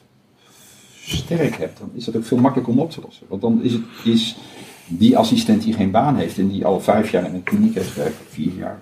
[1.01, 3.25] sterk hebt, dan is dat ook veel makkelijker om op te lossen.
[3.29, 4.37] Want dan is, het, is
[4.87, 7.91] die assistent die geen baan heeft en die al vijf jaar in een kliniek heeft
[7.91, 8.81] gewerkt, vier jaar,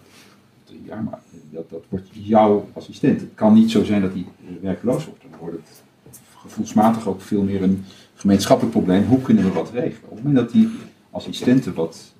[0.63, 1.19] drie jaar, maar
[1.55, 3.19] dat, dat wordt jouw assistent.
[3.19, 4.25] Het kan niet zo zijn dat hij
[4.61, 5.21] werkloos wordt.
[5.21, 5.55] Dan wordt
[6.03, 7.83] het gevoelsmatig ook veel meer een
[8.13, 9.05] gemeenschappelijk probleem.
[9.05, 10.09] Hoe kunnen we wat regelen?
[10.09, 10.69] Op het moment dat die
[11.11, 12.13] assistenten wat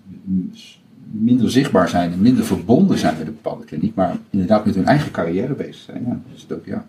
[1.11, 4.86] minder zichtbaar zijn en minder verbonden zijn met een bepaalde kliniek, maar inderdaad met hun
[4.86, 6.86] eigen carrière bezig zijn, ja, is het ook ja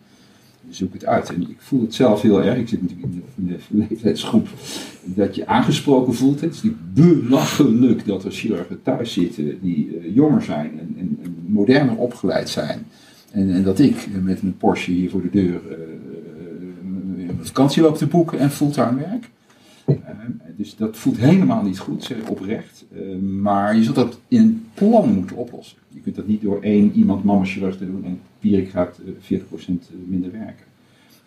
[0.70, 1.28] zoek het uit.
[1.28, 4.48] En ik voel het zelf heel erg, ik zit natuurlijk in de, leeftijdsgroep,
[5.04, 6.40] dat je aangesproken voelt.
[6.40, 11.15] Het is niet belachelijk dat er chirurgen thuis zitten die uh, jonger zijn en, en,
[11.48, 12.86] moderner opgeleid zijn.
[13.30, 15.78] En, en, dat ik met een Porsche hier voor de deur uh,
[17.18, 19.30] uh, vakantie loop te boeken en fulltime werk.
[20.56, 22.84] dus dat voelt helemaal niet goed, oprecht.
[23.42, 25.78] maar je zult dat in een plan moeten oplossen.
[25.88, 29.76] Je kunt dat niet door één iemand chirurg te doen en Pierik gaat 40% eh,
[30.06, 30.64] minder werken.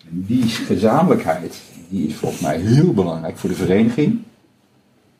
[0.09, 4.19] En die gezamenlijkheid, die is volgens mij heel belangrijk voor de vereniging,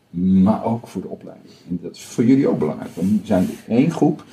[0.09, 1.53] maar ook voor de opleiding.
[1.69, 2.95] En dat is voor jullie ook belangrijk.
[2.95, 4.25] We zijn één groep,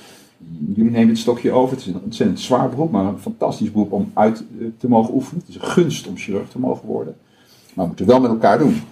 [0.75, 1.77] jullie nemen het stokje over.
[1.77, 5.15] Het is een ontzettend zwaar beroep, maar een fantastisch beroep om uit eh, te mogen
[5.15, 5.41] oefenen.
[5.41, 7.17] Het is een gunst om chirurg te mogen worden.
[7.75, 8.83] Maar we moeten wel met elkaar doen.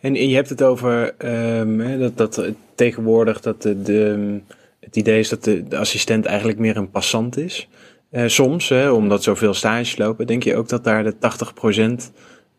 [0.00, 1.14] En, je hebt het over
[1.58, 4.40] um, dat, dat tegenwoordig dat de,
[4.80, 7.68] het idee is dat de, assistent eigenlijk meer een passant is.
[8.10, 11.18] Uh, soms, hè, omdat zoveel stages lopen, denk je ook dat daar de 80%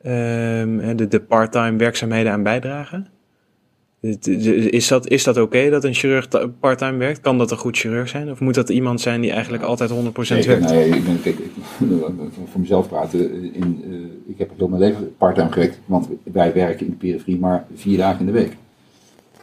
[0.05, 3.07] um, de, de part-time werkzaamheden aan bijdragen?
[4.01, 6.27] Is dat, is dat oké dat een chirurg
[6.59, 7.19] part-time werkt?
[7.19, 8.31] Kan dat een goed chirurg zijn?
[8.31, 10.69] Of moet dat iemand zijn die eigenlijk altijd 100% nee, werkt?
[10.69, 11.51] Nee, ik ben, kijk, ik,
[12.51, 13.53] voor mezelf praten.
[13.53, 17.39] In, uh, ik heb heel mijn leven part-time gewerkt, want wij werken in de periferie
[17.39, 18.55] maar vier dagen in de week.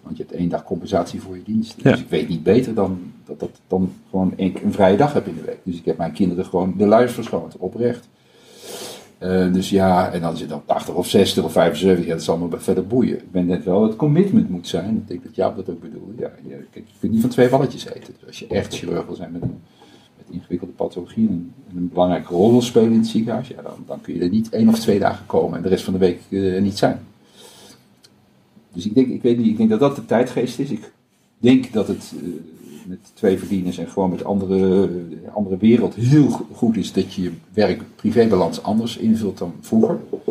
[0.03, 1.83] Want je hebt één dag compensatie voor je dienst.
[1.83, 5.27] Dus ik weet niet beter dan dat dat dan gewoon een, een vrije dag heb
[5.27, 5.59] in de week.
[5.63, 8.09] Dus ik heb mijn kinderen gewoon de luiers verschoond, oprecht.
[9.23, 12.37] Uh, dus ja, en dan het dan 80 of 60 of 75, ja, dat zal
[12.37, 13.17] me verder boeien.
[13.17, 14.97] Ik ben net wel, het commitment moet zijn.
[14.97, 16.13] Ik denk dat Jaap dat ook bedoelde.
[16.17, 18.15] Ja, je, kijk, kunt niet van twee balletjes eten.
[18.19, 19.43] Dus als je echt chirurg wil zijn met
[20.31, 24.15] ingewikkelde pathologie en, een belangrijke rol wil spelen in het ziekenhuis, ja, dan, dan kun
[24.15, 26.61] je er niet één of twee dagen komen en de rest van de week uh,
[26.61, 27.01] niet zijn.
[28.73, 30.71] Dus ik denk, ik weet niet, ik denk dat dat de tijdgeest is.
[30.71, 30.93] Ik
[31.39, 32.29] denk dat het uh,
[32.89, 34.89] met twee verdieners en gewoon met andere,
[35.35, 39.99] andere wereld heel goed is dat je je werk-privébalans anders invult dan vroeger.
[40.13, 40.27] Uh,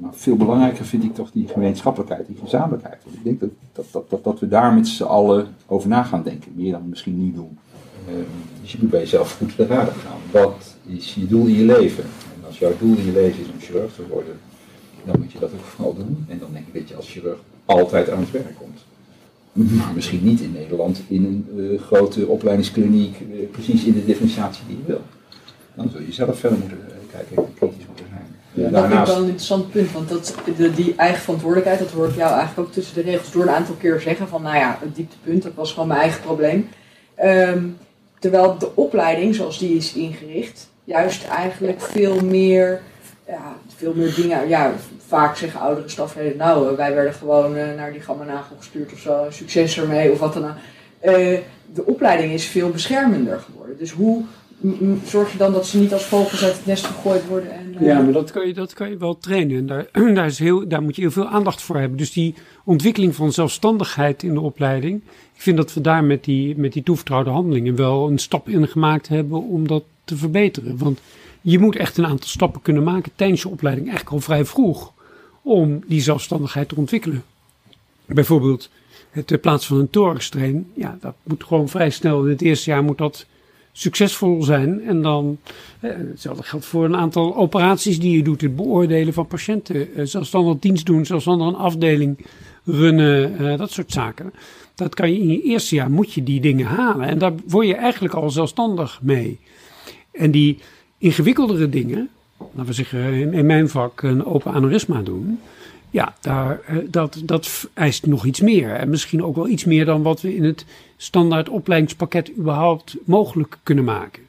[0.00, 3.02] maar veel belangrijker vind ik toch die gemeenschappelijkheid, die gezamenlijkheid.
[3.10, 6.22] Ik denk dat, dat, dat, dat, dat we daar met z'n allen over na gaan
[6.22, 7.58] denken, meer dan we misschien nu doen.
[8.08, 8.14] Uh,
[8.60, 10.18] dus je moet bij jezelf goed te raden gaan.
[10.30, 12.04] Wat is je doel in je leven?
[12.04, 14.38] En als jouw doel in je leven is om chirurg te worden,
[15.04, 16.24] dan moet je dat ook vooral doen.
[16.28, 18.78] En dan denk ik dat je als chirurg altijd aan het werk komt.
[19.52, 24.64] Maar misschien niet in Nederland in een uh, grote opleidingskliniek, uh, precies in de differentiatie
[24.66, 25.02] die je wil.
[25.74, 28.26] Dan zul je zelf verder moeten uh, kijken, kritisch moeten zijn.
[28.52, 31.90] Ja, dat vind ik wel een interessant punt, want dat, de, die eigen verantwoordelijkheid, dat
[31.90, 34.56] hoor ik jou eigenlijk ook tussen de regels door een aantal keer zeggen van, nou
[34.56, 36.68] ja, het dieptepunt, dat was gewoon mijn eigen probleem.
[37.24, 37.76] Um,
[38.18, 42.80] terwijl de opleiding, zoals die is ingericht, juist eigenlijk veel meer
[43.30, 44.48] ja, veel meer dingen.
[44.48, 44.72] Ja,
[45.06, 48.98] vaak zeggen oudere stafleden, nou, wij werden gewoon uh, naar die gamma nagel gestuurd of
[48.98, 50.56] zo, succes ermee of wat dan ook.
[51.04, 51.38] Uh,
[51.74, 53.78] de opleiding is veel beschermender geworden.
[53.78, 54.22] Dus hoe
[55.04, 57.52] zorg je dan dat ze niet als vogels uit het nest gegooid worden?
[57.52, 57.76] En.
[57.80, 59.56] Ja, maar dat kan je, dat kan je wel trainen.
[59.56, 61.98] En daar, daar, is heel, daar moet je heel veel aandacht voor hebben.
[61.98, 65.02] Dus die ontwikkeling van zelfstandigheid in de opleiding.
[65.34, 68.68] Ik vind dat we daar met die, met die toevertrouwde handelingen wel een stap in
[68.68, 70.78] gemaakt hebben om dat te verbeteren.
[70.78, 71.00] Want
[71.40, 74.92] je moet echt een aantal stappen kunnen maken tijdens je opleiding, eigenlijk al vrij vroeg,
[75.42, 77.22] om die zelfstandigheid te ontwikkelen.
[78.06, 78.70] Bijvoorbeeld
[79.10, 82.24] het plaatsen van een thoraxtrain, ja, dat moet gewoon vrij snel.
[82.24, 83.26] In het eerste jaar moet dat
[83.72, 84.82] succesvol zijn.
[84.82, 85.38] En dan,
[85.80, 90.06] eh, hetzelfde geldt voor een aantal operaties die je doet, het beoordelen van patiënten, eh,
[90.06, 92.26] zelfstandig dienst doen, zelfstandig een afdeling
[92.64, 94.32] runnen, eh, dat soort zaken.
[94.74, 97.06] Dat kan je in je eerste jaar, moet je die dingen halen.
[97.08, 99.38] En daar word je eigenlijk al zelfstandig mee.
[100.12, 100.58] En die
[101.00, 105.40] ingewikkeldere dingen, laten we zeggen in, mijn vak een open aneurysma doen,
[105.90, 108.70] ja, daar, eh, dat, dat eist nog iets meer.
[108.70, 110.64] En misschien ook wel iets meer dan wat we in het
[110.96, 114.22] standaard opleidingspakket überhaupt mogelijk kunnen maken.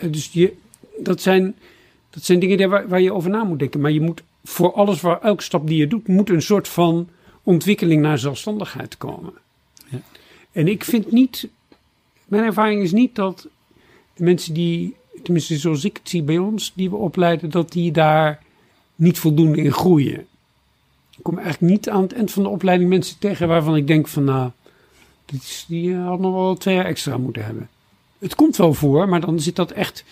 [0.00, 0.52] Dus je,
[0.98, 1.54] dat, zijn,
[2.10, 3.80] dat zijn dingen waar, waar je over na moet denken.
[3.80, 7.08] Maar je moet voor alles, waar elke stap die je doet, moet een soort van
[7.42, 9.32] ontwikkeling naar zelfstandigheid komen.
[10.52, 11.48] En ik vind niet,
[12.24, 13.48] mijn ervaring is niet dat
[14.14, 17.92] de mensen die tenminste zoals ik het zie bij ons, die we opleiden, dat die
[17.92, 18.42] daar
[18.94, 20.26] niet voldoende in groeien.
[21.16, 24.08] Ik kom eigenlijk niet aan het eind van de opleiding mensen tegen waarvan ik denk
[24.08, 24.50] van nou,
[25.66, 27.68] die had nog wel twee jaar extra moeten hebben.
[28.18, 30.04] Het komt wel voor, maar dan zit dat echt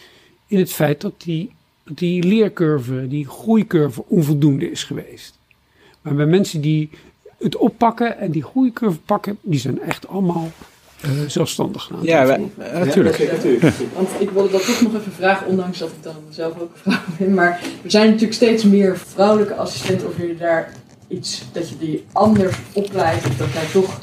[0.46, 1.50] in het feit dat die,
[1.84, 5.38] die leercurve, die groeicurve onvoldoende is geweest.
[6.00, 6.90] Maar bij mensen die
[7.38, 10.50] het oppakken en die groeicurve pakken, die zijn echt allemaal
[11.26, 11.98] zelfstandig gaan.
[12.02, 12.38] Ja,
[12.72, 13.16] natuurlijk.
[13.16, 16.70] Ja, Want ik wilde dat toch nog even vragen, ondanks dat ik dan zelf ook
[16.72, 17.34] een vrouw ben.
[17.34, 20.08] Maar er zijn natuurlijk steeds meer vrouwelijke assistenten.
[20.08, 20.72] Of jullie daar
[21.08, 23.26] iets, dat je die anders opleidt.
[23.26, 24.00] Of dat daar toch,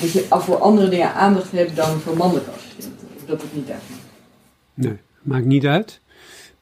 [0.00, 3.08] dat je voor andere dingen aandacht hebt dan voor mannelijke assistenten.
[3.16, 3.82] Of dat het niet echt
[4.74, 6.00] Nee, maakt niet uit.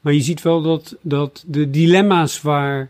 [0.01, 2.89] Maar je ziet wel dat, dat de dilemma's waar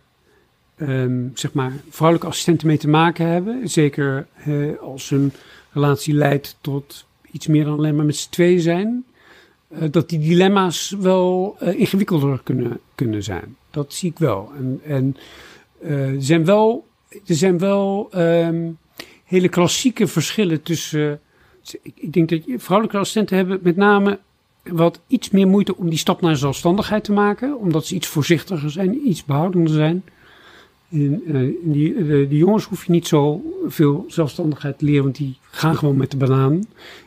[0.81, 5.33] um, zeg maar, vrouwelijke assistenten mee te maken hebben, zeker uh, als een
[5.71, 9.03] relatie leidt tot iets meer dan alleen maar met z'n twee zijn,
[9.69, 13.55] uh, dat die dilemma's wel uh, ingewikkelder kunnen, kunnen zijn.
[13.69, 14.51] Dat zie ik wel.
[14.57, 15.15] En, en
[15.81, 18.77] er zijn wel, er zijn wel um,
[19.25, 21.19] hele klassieke verschillen tussen.
[21.81, 24.19] Ik, ik denk dat vrouwelijke assistenten hebben met name
[24.63, 28.71] wat iets meer moeite om die stap naar zelfstandigheid te maken, omdat ze iets voorzichtiger
[28.71, 30.03] zijn, iets behoudender zijn.
[30.91, 35.15] In, uh, die, de, die, jongens hoef je niet zo veel zelfstandigheid te leren, want
[35.15, 36.63] die gaan gewoon met de banaan.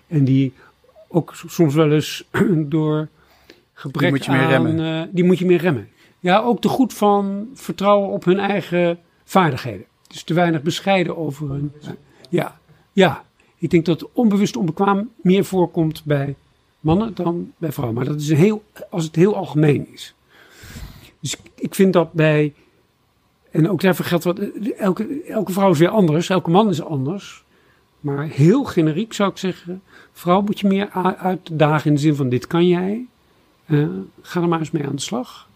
[0.06, 0.52] En die
[1.08, 2.28] ook soms wel eens
[2.66, 3.08] door
[3.72, 4.78] gebrek die moet je meer remmen.
[4.78, 5.88] Uh, die moet je meer remmen.
[6.20, 9.84] Ja, ook te goed van vertrouwen op hun eigen vaardigheden.
[10.06, 11.72] Dus te weinig bescheiden over hun.
[11.82, 11.88] Uh,
[12.30, 12.58] ja,
[12.92, 13.24] ja,
[13.58, 16.34] ik denk dat onbewust onbekwaam meer voorkomt bij
[16.80, 17.96] mannen dan bij vrouwen.
[17.96, 20.14] Maar dat is een heel, als het heel algemeen is.
[21.20, 22.54] Dus ik vind dat bij.
[23.54, 24.38] En ook daarvoor geldt wat.
[24.78, 27.44] Elke, elke vrouw is weer anders, elke man is anders.
[28.00, 29.82] Maar heel generiek zou ik zeggen:
[30.12, 33.06] vrouw moet je meer uitdagen in de zin van: dit kan jij.
[33.66, 33.88] Uh,
[34.22, 35.48] ga er maar eens mee aan de slag.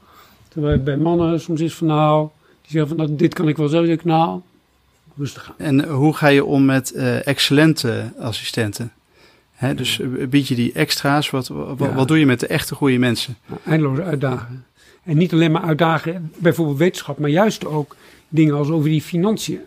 [0.49, 2.28] Terwijl bij mannen soms is van: nou,
[2.62, 3.82] die zeggen van: nou, dit kan ik wel zo.
[3.82, 4.40] Ik, nou,
[5.16, 5.66] rustig aan.
[5.66, 8.92] En hoe ga je om met uh, excellente assistenten?
[9.53, 12.99] Hè, dus bied je die extra's, wat, wat, wat, doe je met de echte goede
[12.99, 13.36] mensen?
[13.46, 14.64] Nou, eindeloos uitdagen.
[15.09, 17.96] En niet alleen maar uitdagen, bijvoorbeeld wetenschap, maar juist ook
[18.28, 19.61] dingen als over die financiën.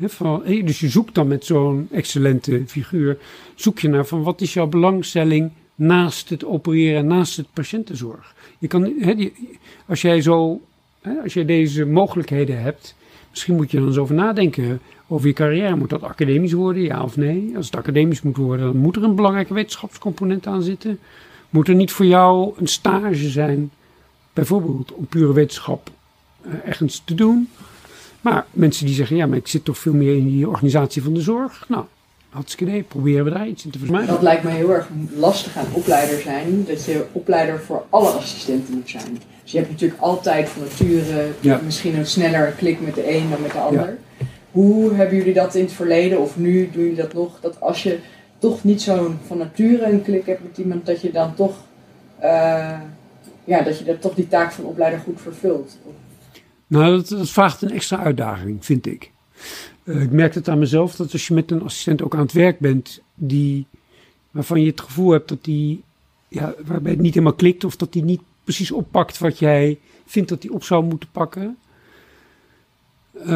[0.00, 3.18] van, dus je zoekt dan met zo'n excellente figuur,
[3.54, 8.34] zoek je naar van wat is jouw belangstelling naast het opereren, naast het patiëntenzorg.
[8.58, 8.92] Je kan,
[9.86, 10.60] als jij zo,
[11.22, 12.94] als jij deze mogelijkheden hebt,
[13.30, 15.76] misschien moet je dan eens over nadenken over je carrière.
[15.76, 17.52] Moet dat academisch worden, ja of nee?
[17.56, 20.98] Als het academisch moet worden, dan moet er een belangrijke wetenschapscomponent aan zitten.
[21.50, 23.70] Moet er niet voor jou een stage zijn,
[24.34, 25.90] bijvoorbeeld om pure wetenschap
[26.46, 27.48] uh, ergens te doen?
[28.20, 31.14] Maar mensen die zeggen, ja, maar ik zit toch veel meer in die organisatie van
[31.14, 31.64] de zorg.
[31.68, 31.84] Nou,
[32.28, 34.14] hartstikke idee, proberen we daar iets in te verspreiden.
[34.14, 38.74] Dat lijkt me heel erg lastig aan opleider zijn, dat je opleider voor alle assistenten
[38.74, 39.18] moet zijn.
[39.42, 41.60] Dus je hebt natuurlijk altijd van nature ja.
[41.64, 43.98] misschien een sneller klik met de een dan met de ander.
[44.18, 44.26] Ja.
[44.50, 47.40] Hoe hebben jullie dat in het verleden of nu doen jullie dat nog?
[47.40, 47.98] Dat als je
[48.38, 51.54] toch niet zo'n van nature een klik hebt met iemand, dat je dan toch,
[52.22, 52.78] uh,
[53.44, 55.78] ja, dat je dat toch die taak van opleider goed vervult?
[56.66, 59.10] Nou, dat, vraagt een extra uitdaging, vind ik.
[59.84, 62.32] Uh, ik merk het aan mezelf dat als je met een assistent ook aan het
[62.32, 63.66] werk bent, die,
[64.30, 65.82] waarvan je het gevoel hebt dat die,
[66.28, 70.28] ja, waarbij het niet helemaal klikt of dat die niet precies oppakt wat jij vindt
[70.28, 71.56] dat hij op zou moeten pakken.
[73.20, 73.26] Uh,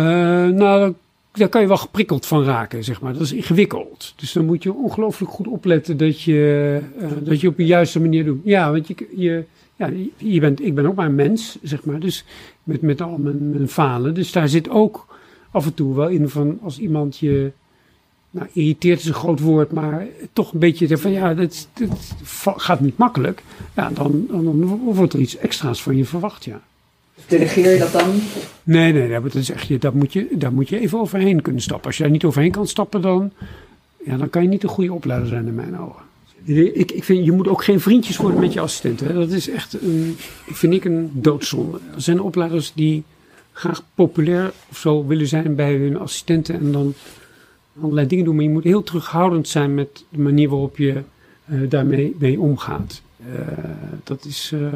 [0.47, 0.95] nou,
[1.33, 3.13] daar kan je wel geprikkeld van raken, zeg maar.
[3.13, 4.13] Dat is ingewikkeld.
[4.17, 8.01] Dus dan moet je ongelooflijk goed opletten dat je, uh, dat je op de juiste
[8.01, 8.41] manier doet.
[8.45, 9.45] Ja, want je, je,
[9.79, 12.01] ja, je bent, ik ben ook maar een mens, zeg maar.
[12.01, 12.25] Dus
[12.63, 14.15] met, met al mijn, mijn falen.
[14.15, 15.07] Dus daar zit ook
[15.51, 17.51] af en toe wel in van als iemand je.
[18.31, 22.17] Nou, irriteert is een groot woord, maar toch een beetje van ja, dat, dat
[22.57, 23.43] gaat niet makkelijk.
[23.77, 26.61] Ja, dan, dan wordt er iets extra's van je verwacht, ja.
[27.27, 28.21] Delegeer je dat dan?
[28.63, 31.87] Nee, nee, dat, is echt, dat moet je, daar moet je even overheen kunnen stappen.
[31.87, 33.33] Als je daar niet overheen kan stappen, dan,
[34.05, 36.03] ja, dan kan je niet een goede opleider zijn in mijn ogen.
[36.45, 39.15] Ik, ik vind, je moet ook geen vriendjes worden met je assistenten.
[39.15, 40.15] Dat is echt, een,
[40.47, 41.79] vind ik, een doodzonde.
[41.95, 43.05] Er zijn opleiders die
[43.53, 46.95] graag populair of zo willen zijn bij hun assistenten en dan
[47.81, 48.35] allerlei dingen doen.
[48.35, 51.03] Maar je moet heel terughoudend zijn met de manier waarop je
[51.47, 53.03] uh, daarmee mee omgaat.
[53.33, 53.49] Uh,
[54.05, 54.69] dat is, uh,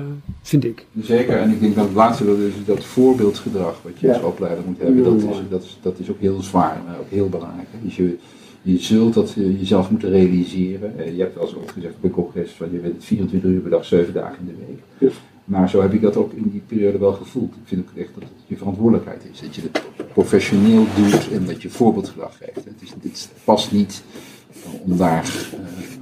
[0.42, 0.86] vind ik.
[1.00, 4.12] Zeker, en ik denk dat het laatste, dat, is dat voorbeeldgedrag wat je ja.
[4.12, 7.10] als opleider moet hebben, dat is, dat, is, dat is ook heel zwaar, maar ook
[7.10, 7.68] heel belangrijk.
[7.82, 8.18] Dus je,
[8.62, 11.14] je zult dat jezelf moeten realiseren.
[11.14, 13.70] Je hebt wel eens ook gezegd op een congres van je bent 24 uur per
[13.70, 14.78] dag, 7 dagen in de week.
[14.98, 15.16] Ja.
[15.44, 17.54] Maar zo heb ik dat ook in die periode wel gevoeld.
[17.54, 19.40] Ik vind ook echt dat het je verantwoordelijkheid is.
[19.40, 19.82] Dat je het
[20.12, 22.64] professioneel doet en dat je voorbeeldgedrag geeft.
[22.64, 24.04] Het, is, het past niet
[24.84, 25.60] om daar uh,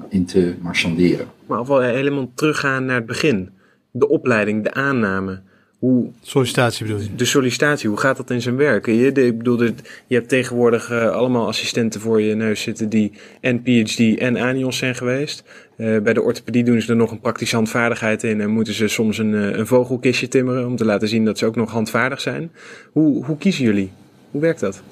[0.09, 1.27] in te marchanderen.
[1.47, 3.51] Maar als we helemaal teruggaan naar het begin.
[3.91, 5.43] de opleiding, de aanname.
[5.81, 7.14] Hoe, sollicitatie bedoel je?
[7.14, 8.87] De sollicitatie, hoe gaat dat in zijn werk?
[8.87, 9.62] Je, de, ik bedoel,
[10.07, 14.76] je hebt tegenwoordig uh, allemaal assistenten voor je neus zitten die en PhD en ANIOS
[14.76, 15.45] zijn geweest.
[15.76, 18.89] Uh, bij de orthopedie doen ze er nog een praktische handvaardigheid in en moeten ze
[18.89, 22.20] soms een, uh, een vogelkistje timmeren om te laten zien dat ze ook nog handvaardig
[22.20, 22.51] zijn.
[22.93, 23.91] Hoe, hoe kiezen jullie?
[24.31, 24.83] Hoe werkt dat?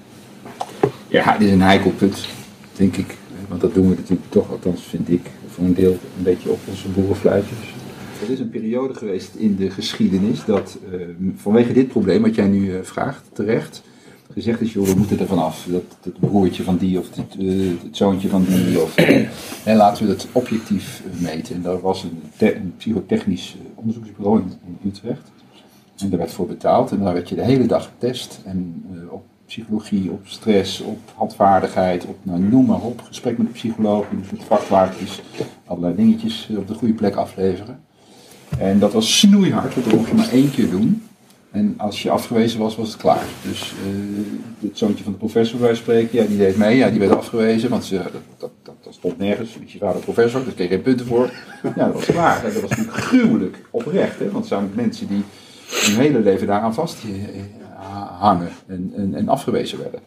[1.09, 2.29] Ja, dit is een heikel punt,
[2.77, 3.17] denk ik.
[3.49, 6.61] Want dat doen we natuurlijk toch, althans vind ik, voor een deel een beetje op
[6.69, 7.77] onze boerenfluitjes.
[8.23, 11.03] Er is een periode geweest in de geschiedenis dat uh,
[11.37, 13.83] vanwege dit probleem, wat jij nu uh, vraagt, terecht,
[14.33, 15.67] gezegd is, joh, we moeten er vanaf.
[15.71, 17.35] Dat het broertje van die of het,
[17.83, 18.81] het zoontje van die.
[18.83, 18.97] Of,
[19.65, 21.55] en laten we dat objectief meten.
[21.55, 25.31] En daar was een, een psychotechnisch onderzoeksbureau in, Utrecht.
[25.99, 28.41] En daar werd voor betaald en daar werd je de hele dag getest.
[28.45, 33.01] En op psychologie, op stress, op handvaardigheid, op nou, noem maar op.
[33.01, 35.23] Gesprek met de psycholoog, met vakwaardjes,
[35.65, 37.87] allerlei dingetjes op de goede plek afleveren.
[38.59, 41.03] En dat was snoeihard, want dat mocht je maar één keer doen.
[41.51, 43.25] En als je afgewezen was, was het klaar.
[43.43, 46.99] Dus uh, het zoontje van de professor bij spreken, ja, die deed mee, ja, die
[46.99, 49.59] werd afgewezen, want ze, dat, dat, dat, dat stond nergens.
[49.67, 51.31] Je vader professor, daar kreeg je geen punten voor.
[51.77, 52.43] Ja, dat was klaar.
[52.43, 55.23] Dat was natuurlijk gruwelijk oprecht, hè, want het zijn mensen die
[55.69, 56.97] hun hele leven daaraan vast
[58.19, 60.01] hangen en, en, en afgewezen werden.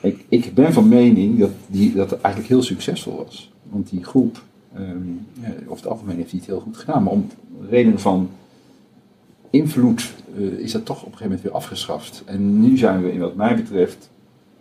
[0.00, 3.52] Ik, ik ben van mening dat, die, dat het eigenlijk heel succesvol was.
[3.62, 4.42] Want die groep,
[4.78, 5.26] um,
[5.62, 7.02] over het algemeen heeft hij het heel goed gedaan.
[7.02, 7.26] Maar om
[7.68, 8.30] reden van
[9.50, 12.22] invloed uh, is dat toch op een gegeven moment weer afgeschaft.
[12.24, 14.10] En nu zijn we, in wat mij betreft,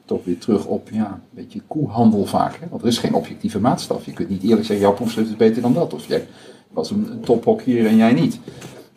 [0.06, 2.56] toch weer terug op ja, een beetje koehandel vaak.
[2.60, 2.68] Hè?
[2.70, 4.06] Want er is geen objectieve maatstaf.
[4.06, 5.94] Je kunt niet eerlijk zeggen, jouw proefschrift is beter dan dat.
[5.94, 6.28] Of jij
[6.70, 8.40] was een, een tophockeyer en jij niet.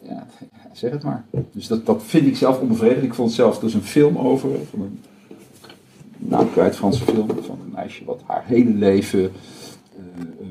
[0.03, 0.27] Ja,
[0.73, 1.25] zeg het maar.
[1.53, 3.05] Dus dat, dat vind ik zelf onbevredigend.
[3.05, 4.99] Ik vond zelf, is een film over, van
[6.31, 9.29] een kwijt Franse film, van een meisje wat haar hele leven uh,
[10.41, 10.47] uh,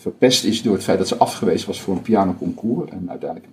[0.00, 2.90] verpest is door het feit dat ze afgewezen was voor een pianoconcours.
[2.90, 3.50] En uiteindelijk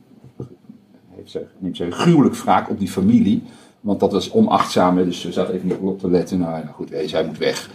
[1.15, 3.43] heeft ze, neemt ze een gruwelijk wraak op die familie.
[3.81, 6.39] Want dat was onachtzaam, dus ze zat even niet op te letten.
[6.39, 7.69] Nou ja, goed, zij moet weg.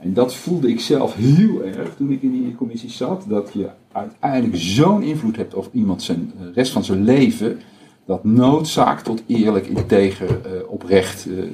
[0.00, 3.24] En dat voelde ik zelf heel erg toen ik in die commissie zat.
[3.28, 7.60] Dat je uiteindelijk zo'n invloed hebt op iemand zijn de rest van zijn leven.
[8.06, 11.44] Dat noodzaak tot eerlijk, integer, uh, oprecht uh,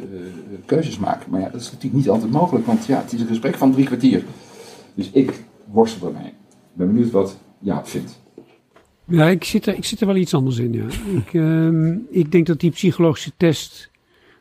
[0.66, 1.30] keuzes maken.
[1.30, 3.72] Maar ja, dat is natuurlijk niet altijd mogelijk, want ja, het is een gesprek van
[3.72, 4.24] drie kwartier.
[4.94, 6.32] Dus ik worstel ermee.
[6.72, 8.20] Ik ben benieuwd wat Jaap vindt.
[9.04, 10.72] Ja, ik zit er, ik zit er wel iets anders in.
[10.72, 10.86] Ja.
[11.16, 13.90] Ik, uh, ik denk dat die psychologische test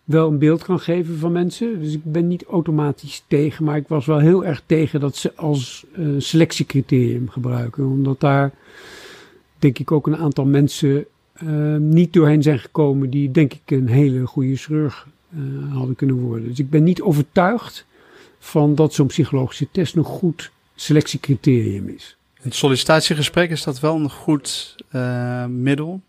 [0.03, 1.81] wel een beeld kan geven van mensen.
[1.81, 5.35] Dus ik ben niet automatisch tegen, maar ik was wel heel erg tegen dat ze
[5.35, 7.85] als uh, selectiecriterium gebruiken.
[7.85, 8.51] Omdat daar,
[9.59, 11.05] denk ik, ook een aantal mensen
[11.43, 16.19] uh, niet doorheen zijn gekomen die, denk ik, een hele goede chirurg uh, hadden kunnen
[16.19, 16.47] worden.
[16.47, 17.85] Dus ik ben niet overtuigd
[18.39, 22.17] van dat zo'n psychologische test nog goed selectiecriterium is.
[22.39, 26.01] Het sollicitatiegesprek, is dat wel een goed uh, middel?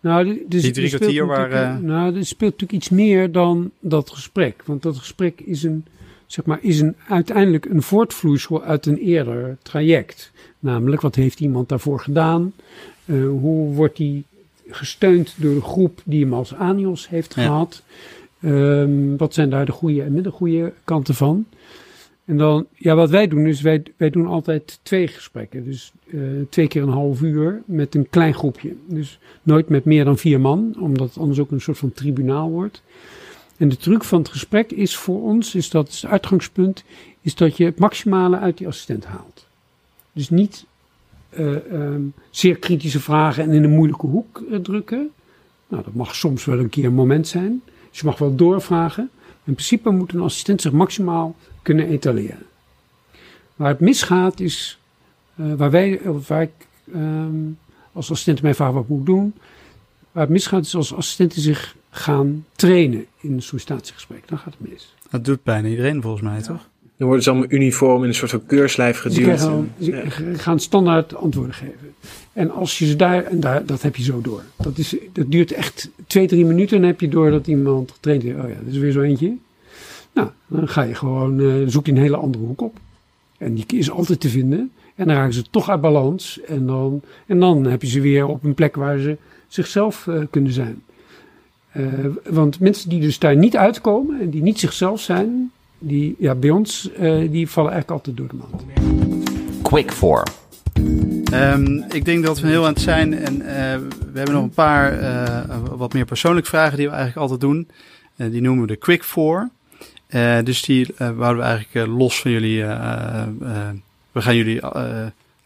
[0.00, 1.52] Nou, dus, Die drie kwartier waar...
[1.52, 1.76] Uh...
[1.78, 4.62] Nou, er speelt natuurlijk iets meer dan dat gesprek.
[4.64, 5.84] Want dat gesprek is, een,
[6.26, 10.30] zeg maar, is een, uiteindelijk een voortvloeisel uit een eerder traject.
[10.58, 12.52] Namelijk, wat heeft iemand daarvoor gedaan?
[13.04, 14.24] Uh, hoe wordt die
[14.68, 17.42] gesteund door de groep die hem als anios heeft ja.
[17.42, 17.82] gehad?
[18.40, 21.46] Um, wat zijn daar de goede en minder goede kanten van?
[22.28, 25.64] En dan, ja, wat wij doen is, wij, wij doen altijd twee gesprekken.
[25.64, 28.74] Dus uh, twee keer een half uur met een klein groepje.
[28.86, 32.50] Dus nooit met meer dan vier man, omdat het anders ook een soort van tribunaal
[32.50, 32.82] wordt.
[33.56, 36.84] En de truc van het gesprek is voor ons, is dat het uitgangspunt,
[37.20, 39.46] is dat je het maximale uit die assistent haalt.
[40.12, 40.64] Dus niet
[41.38, 45.10] uh, um, zeer kritische vragen en in een moeilijke hoek uh, drukken.
[45.68, 47.62] Nou, dat mag soms wel een keer een moment zijn.
[47.90, 49.10] Dus je mag wel doorvragen.
[49.44, 52.46] In principe moet een assistent zich maximaal kunnen etaleren.
[53.56, 54.78] Waar het misgaat is,
[55.40, 56.52] uh, waar wij, waar ik
[56.94, 57.58] um,
[57.92, 59.34] als assistent mij vraag wat moet doen.
[60.12, 64.28] Waar het misgaat is als assistenten zich gaan trainen in een sollicitatiegesprek.
[64.28, 64.94] Dan gaat het mis.
[65.10, 66.68] Dat doet bijna iedereen volgens mij, toch?
[66.96, 69.40] Dan worden ze allemaal uniform in een soort van keurslijf geduwd.
[69.40, 71.94] Ze, ze gaan standaard antwoorden geven.
[72.32, 74.42] En als je ze daar, en daar, dat heb je zo door.
[74.56, 76.76] Dat, is, dat duurt echt twee, drie minuten.
[76.76, 78.34] En dan heb je door dat iemand getraind is.
[78.34, 79.36] Oh ja, dat is weer zo eentje.
[80.18, 82.78] Nou, dan ga je gewoon, uh, zoek je een hele andere hoek op.
[83.38, 84.72] En die is altijd te vinden.
[84.94, 86.40] En dan raken ze toch uit balans.
[86.40, 89.16] En dan, en dan heb je ze weer op een plek waar ze
[89.48, 90.82] zichzelf uh, kunnen zijn.
[91.76, 91.86] Uh,
[92.30, 96.50] want mensen die dus daar niet uitkomen en die niet zichzelf zijn, die, ja, bij
[96.50, 98.64] ons, uh, die vallen eigenlijk altijd door de mand.
[99.62, 100.22] Quick for.
[101.32, 103.46] Um, ik denk dat we heel aan het zijn en uh,
[104.12, 104.98] we hebben nog een paar
[105.76, 107.68] wat meer persoonlijke vragen die we eigenlijk altijd doen.
[108.16, 109.50] die noemen we de quick for.
[110.44, 112.64] Dus die wouden we eigenlijk los van jullie.
[114.12, 114.60] we gaan jullie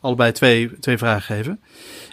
[0.01, 1.61] allebei twee, twee vragen geven.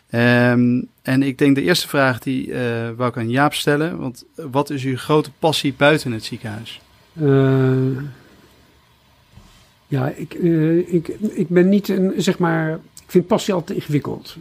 [0.09, 2.57] Ehm, en ik denk de eerste vraag die uh,
[2.95, 3.97] wou ik aan Jaap stellen.
[3.97, 6.81] Want wat is uw grote passie buiten het ziekenhuis?
[7.13, 7.97] Uh,
[9.87, 14.37] ja, ik, uh, ik, ik ben niet een, zeg maar, ik vind passie altijd ingewikkeld.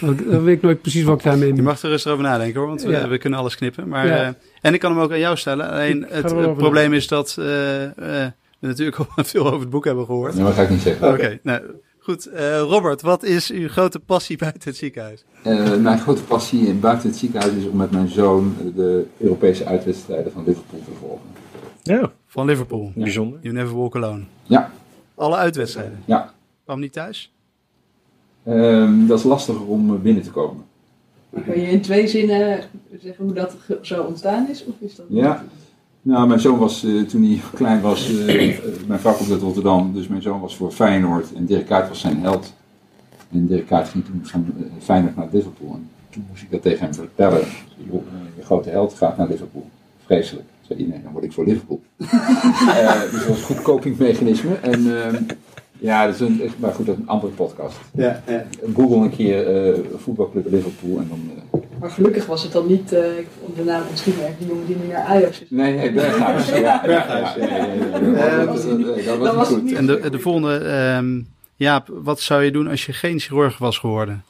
[0.00, 2.68] Dan weet ik nooit precies wat ik daarmee Je mag er rustig over nadenken hoor,
[2.68, 3.88] want we, we kunnen alles knippen.
[3.88, 4.34] Maar, ja.
[4.60, 5.70] en ik kan hem ook aan jou stellen.
[5.70, 10.34] Alleen het, het probleem is dat we natuurlijk al veel over het boek hebben gehoord.
[10.34, 11.06] Nee, dat ga ik niet zeggen.
[11.06, 11.60] Oké, okay, nou,
[12.08, 15.24] Goed, uh, Robert, wat is uw grote passie buiten het ziekenhuis?
[15.46, 20.32] Uh, mijn grote passie buiten het ziekenhuis is om met mijn zoon de Europese uitwedstrijden
[20.32, 21.26] van Liverpool te volgen.
[21.82, 22.92] Ja, van Liverpool.
[22.94, 23.02] Ja.
[23.02, 23.38] Bijzonder.
[23.42, 24.22] You never walk alone.
[24.42, 24.70] Ja.
[25.14, 26.02] Alle uitwedstrijden?
[26.04, 26.32] Ja.
[26.64, 27.32] Waarom niet thuis?
[28.48, 30.64] Um, dat is lastiger om binnen te komen.
[31.30, 32.60] Kan je in twee zinnen
[33.02, 34.64] zeggen hoe dat zo ontstaan is?
[34.64, 35.44] Of is dat ja.
[36.02, 38.26] Nou, mijn zoon was uh, toen hij klein was, uh,
[38.88, 42.00] mijn vrouw komt uit Rotterdam, dus mijn zoon was voor Feyenoord en Dirk Kuyt was
[42.00, 42.54] zijn held.
[43.32, 46.62] En Dirk Kuyt ging toen van uh, Feyenoord naar Liverpool en toen moest ik dat
[46.62, 47.40] tegen hem vertellen.
[48.36, 49.68] Je grote held gaat naar Liverpool.
[50.04, 50.46] Vreselijk.
[50.60, 51.80] Zei hij, nee, dan word ik voor Liverpool.
[51.96, 52.10] dus
[53.12, 54.54] dat was een goed copingmechanisme.
[54.54, 55.22] En ehm,
[55.78, 57.76] ja, dat is een, maar goed, dat is een andere podcast.
[57.92, 58.44] Ja, ja.
[58.74, 61.30] Google een keer voetbalclub Liverpool en dan...
[61.80, 63.00] Maar gelukkig was het dan niet, uh,
[63.56, 65.50] de naam misschien die jongen die nu naar Ajax is.
[65.50, 66.48] Nee, nee, Berghuis.
[66.48, 67.34] ja, Berghuis.
[69.18, 69.72] Dat was niet goed.
[69.72, 71.26] En de, de volgende, um,
[71.56, 74.24] Jaap, wat zou je doen als je geen chirurg was geworden?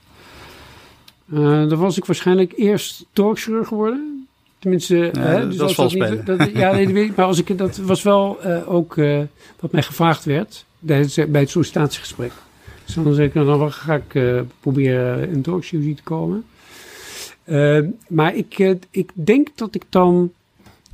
[1.33, 4.27] Uh, dan was ik waarschijnlijk eerst thoraxchirurg geworden.
[4.59, 6.25] Tenminste, ja, hè, dus dat is wel spelen.
[6.25, 7.17] Dat, ja, nee, dat weet ik.
[7.17, 9.21] Maar als ik, dat was wel uh, ook uh,
[9.61, 12.33] wat mij gevraagd werd bij het sollicitatiegesprek.
[12.85, 16.45] Dus dan zeg ik, nou, dan ga ik uh, proberen in thoraxchirurgie te komen.
[17.45, 20.33] Uh, maar ik, uh, ik denk dat ik dan.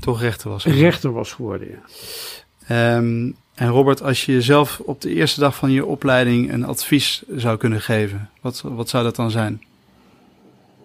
[0.00, 0.64] Toch rechter was.
[0.64, 2.96] Rechter was geworden, ja.
[2.96, 7.22] Um, en Robert, als je jezelf op de eerste dag van je opleiding een advies
[7.30, 9.62] zou kunnen geven, wat, wat zou dat dan zijn?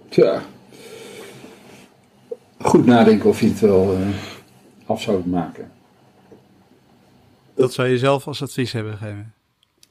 [0.10, 0.41] Tja.
[2.62, 4.08] Goed nadenken of je het wel uh,
[4.86, 5.72] af zou maken.
[7.60, 9.34] Dat zou je zelf als advies hebben gegeven?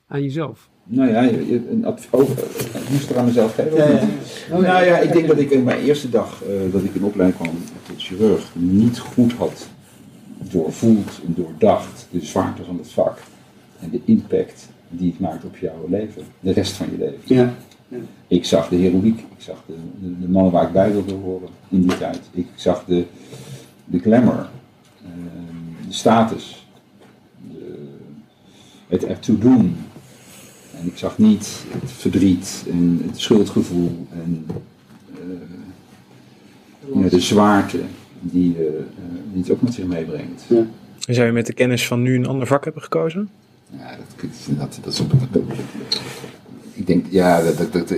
[0.06, 0.68] Aan jezelf?
[0.84, 1.22] Nou ja,
[1.70, 3.76] een advies, oh, ik moest er aan mezelf geven.
[3.76, 4.58] Ja, ja.
[4.58, 7.40] Nou ja, ik denk dat ik in mijn eerste dag uh, dat ik in opleiding
[7.40, 7.56] kwam
[7.86, 9.68] tot chirurg niet goed had
[10.50, 13.18] doorvoeld en doordacht de zwaarte van het vak
[13.80, 17.20] en de impact die het maakt op jouw leven, de rest van je leven.
[17.24, 17.54] Ja.
[17.88, 17.98] Ja.
[18.26, 21.48] Ik zag de heroïek, ik zag de, de, de, mannen waar ik bij wilde horen
[21.68, 22.20] in die tijd.
[22.30, 23.04] Ik zag de,
[23.84, 24.48] de glamour,
[25.02, 25.08] uh,
[25.86, 26.67] de status,
[28.88, 29.76] het ertoe doen,
[30.80, 34.46] en ik zag niet het verdriet en het schuldgevoel en
[36.94, 37.80] uh, ja, de zwaarte
[38.20, 38.66] die, uh,
[39.32, 40.44] die het ook met zich meebrengt.
[40.48, 40.66] Ja.
[41.06, 43.28] En zou je met de kennis van nu een ander vak hebben gekozen?
[43.70, 44.28] Ja, dat,
[44.58, 45.42] dat, dat, dat
[46.72, 47.88] ik denk, ja, dat, dat, dat,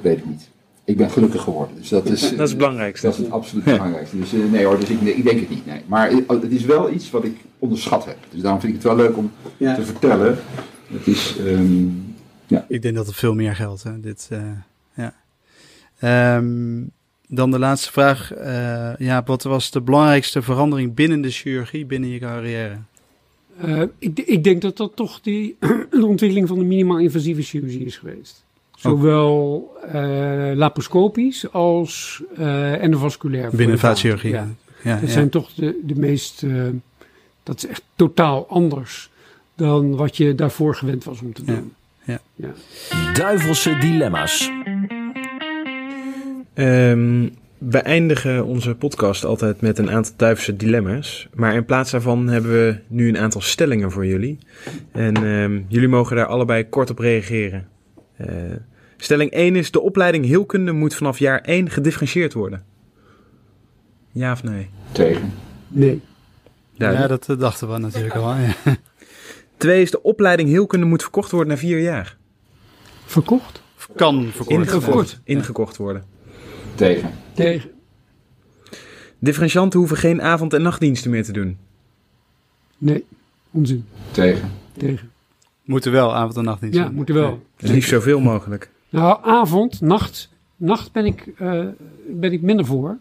[0.00, 0.48] weet ik niet.
[0.92, 3.06] Ik ben gelukkig geworden, dus dat is, dat is het belangrijkste.
[3.06, 4.18] Dat is het absoluut belangrijkste.
[4.18, 5.66] Dus uh, nee hoor, dus ik, ik denk het niet.
[5.66, 5.80] Nee.
[5.86, 8.16] Maar het is wel iets wat ik onderschat heb.
[8.30, 9.74] Dus daarom vind ik het wel leuk om ja.
[9.74, 10.38] te vertellen.
[10.92, 12.14] Het is, um,
[12.46, 12.64] ja.
[12.68, 13.82] Ik denk dat het veel meer geldt.
[13.82, 14.00] Hè?
[14.00, 14.40] Dit, uh,
[14.94, 16.36] ja.
[16.36, 16.90] Um,
[17.28, 18.36] dan de laatste vraag.
[18.38, 22.78] Uh, ja, wat was de belangrijkste verandering binnen de chirurgie, binnen je carrière?
[23.64, 25.56] Uh, ik, ik, denk dat dat toch die,
[25.90, 28.44] de ontwikkeling van de minimaal invasieve chirurgie is geweest.
[28.82, 33.50] Zowel uh, laparoscopisch als uh, endovasculair.
[33.56, 34.30] Binnen vaatchirurgie.
[34.30, 34.48] Ja.
[34.82, 34.94] ja.
[34.94, 35.12] dat ja.
[35.12, 36.44] zijn toch de, de meest.
[37.42, 39.10] dat is echt totaal anders
[39.54, 41.72] dan wat je daarvoor gewend was om te doen.
[42.04, 42.20] Ja.
[42.34, 42.52] ja.
[43.12, 44.50] Duivelse dilemma's.
[46.54, 51.28] Um, we eindigen onze podcast altijd met een aantal duivelse dilemma's.
[51.34, 54.38] Maar in plaats daarvan hebben we nu een aantal stellingen voor jullie.
[54.92, 57.68] En um, jullie mogen daar allebei kort op reageren.
[58.20, 58.28] Uh,
[59.04, 62.64] stelling 1 is: de opleiding heelkunde moet vanaf jaar 1 gedifferentieerd worden.
[64.12, 64.70] Ja of nee?
[64.92, 65.32] Tegen.
[65.68, 66.00] Nee.
[66.72, 68.34] Ja, dat dachten we natuurlijk al.
[68.34, 68.54] Ja.
[69.56, 72.16] Twee is de opleiding heelkunde moet verkocht worden na vier jaar.
[73.04, 73.62] Verkocht?
[73.96, 76.04] Kan verkocht, Ingekocht, ingekocht worden.
[76.74, 77.10] Tegen.
[77.34, 77.70] Tegen.
[79.18, 81.58] Differentianten hoeven geen avond- en nachtdiensten meer te doen.
[82.78, 83.04] Nee,
[83.50, 83.84] onzin.
[84.10, 84.50] Tegen.
[84.78, 85.10] Tegen.
[85.64, 86.82] Moeten wel avond- en nachtdiensten.
[86.84, 87.42] Ja, moeten wel.
[87.58, 88.70] Liefst zoveel mogelijk.
[88.92, 90.28] Nou, avond, nacht.
[90.56, 91.64] Nacht ben ik, uh,
[92.06, 92.98] ben ik minder voor.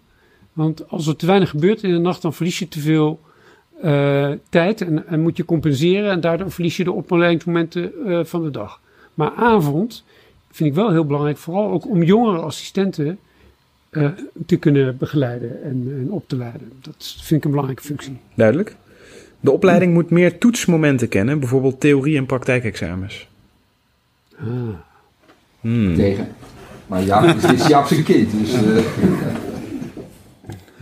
[0.53, 3.19] Want als er te weinig gebeurt in de nacht, dan verlies je te veel
[3.83, 6.11] uh, tijd en, en, moet je compenseren.
[6.11, 8.79] En daardoor verlies je de opleidingsmomenten uh, van de dag.
[9.13, 10.03] Maar avond
[10.51, 13.19] vind ik wel heel belangrijk, vooral ook om jongere assistenten
[14.45, 16.71] te kunnen begeleiden en, en, op te leiden.
[16.81, 18.17] Dat vind ik een belangrijke functie.
[18.33, 18.75] Duidelijk.
[19.39, 23.27] De opleiding moet meer toetsmomenten kennen, bijvoorbeeld theorie- en praktijkexamens.
[24.39, 24.90] Ah.
[25.61, 25.95] Hmm.
[25.95, 26.27] Tegen.
[26.87, 28.53] Maar ja, dit is Jaap zijn kind, dus...
[28.53, 28.77] Uh...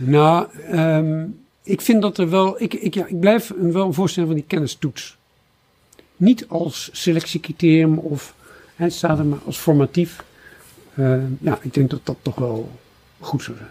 [0.02, 2.62] Nou, um, ik vind dat er wel...
[2.62, 5.16] Ik, ik, ja, ik blijf wel een voorstander van die kennistoets.
[6.16, 8.34] Niet als selectiecriterium of...
[8.74, 10.24] Het staat er maar als formatief.
[10.94, 12.78] Uh, ja, ik denk dat dat toch wel
[13.18, 13.70] goed zou zijn.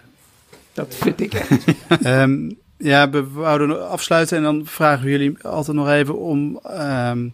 [0.73, 1.63] Dat vind ik echt.
[2.05, 7.33] um, ja, we wouden afsluiten en dan vragen we jullie altijd nog even om um,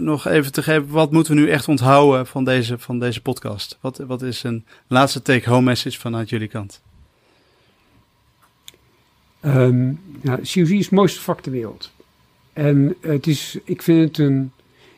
[0.00, 0.88] nog even te geven.
[0.88, 3.78] Wat moeten we nu echt onthouden van deze, van deze podcast?
[3.80, 6.82] Wat, wat is een laatste take-home message vanuit jullie kant?
[9.44, 11.92] Um, ja, COG is het mooiste vak ter wereld.
[12.52, 14.52] En het is, ik vind het een,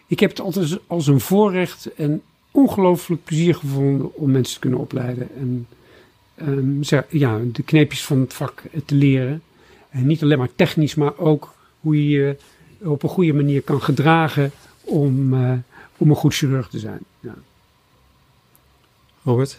[0.07, 4.79] ik heb het altijd als een voorrecht en ongelooflijk plezier gevonden om mensen te kunnen
[4.79, 5.29] opleiden.
[5.37, 5.66] En
[6.49, 9.43] um, ja, de kneepjes van het vak te leren.
[9.91, 12.37] En niet alleen maar technisch, maar ook hoe je
[12.83, 14.51] op een goede manier kan gedragen
[14.85, 15.53] om, uh,
[15.97, 17.01] om een goed chirurg te zijn.
[17.20, 17.35] Ja.
[19.24, 19.59] Robert?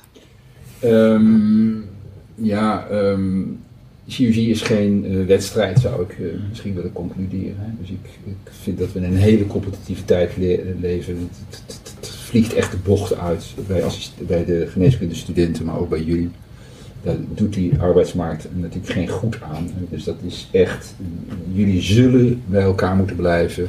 [0.83, 1.85] Um,
[2.35, 3.59] ja, um,
[4.07, 7.55] chirurgie is geen uh, wedstrijd, zou ik uh, misschien willen concluderen.
[7.57, 7.69] Hè.
[7.79, 11.29] Dus ik, ik, vind dat we in een hele competitieve tijd le leven.
[11.49, 13.83] Het, het, het, vliegt echt de bocht uit bij,
[14.27, 16.29] bij de geneeskunde studenten, maar ook bij jullie
[17.03, 19.69] daar doet die arbeidsmarkt natuurlijk geen goed aan.
[19.89, 20.95] Dus dat is echt,
[21.53, 23.67] jullie zullen bij elkaar moeten blijven.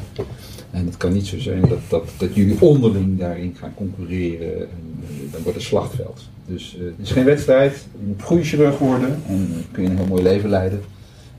[0.70, 4.60] En het kan niet zo zijn dat, dat, dat jullie onderling daarin gaan concurreren.
[4.60, 6.20] En, eh, dan wordt het slachtveld.
[6.46, 7.86] Dus uh, het is geen wedstrijd.
[8.00, 10.80] Je moet goede chirurg worden en uh, kun je een heel mooi leven leiden.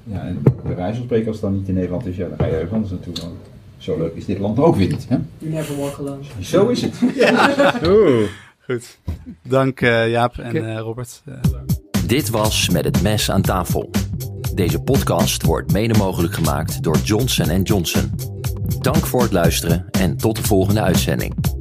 [0.03, 2.37] Ja, en bij wijze van spreken, als het dan niet in Nederland is, ja, dan
[2.37, 3.13] ga je ergens anders naartoe.
[3.21, 3.35] Want
[3.77, 5.05] zo leuk is dit land ook weer niet.
[5.09, 5.17] Hè?
[5.37, 6.23] Never walk alone.
[6.39, 6.99] Zo is het.
[7.15, 7.73] Ja.
[8.69, 8.99] Goed.
[9.43, 11.21] Dank uh, Jaap en uh, Robert.
[11.25, 11.35] Uh,
[12.05, 13.89] Dit was Met het Mes aan tafel.
[14.53, 18.11] Deze podcast wordt mede mogelijk gemaakt door Johnson Johnson.
[18.79, 21.58] Dank voor het luisteren en tot de volgende uitzending.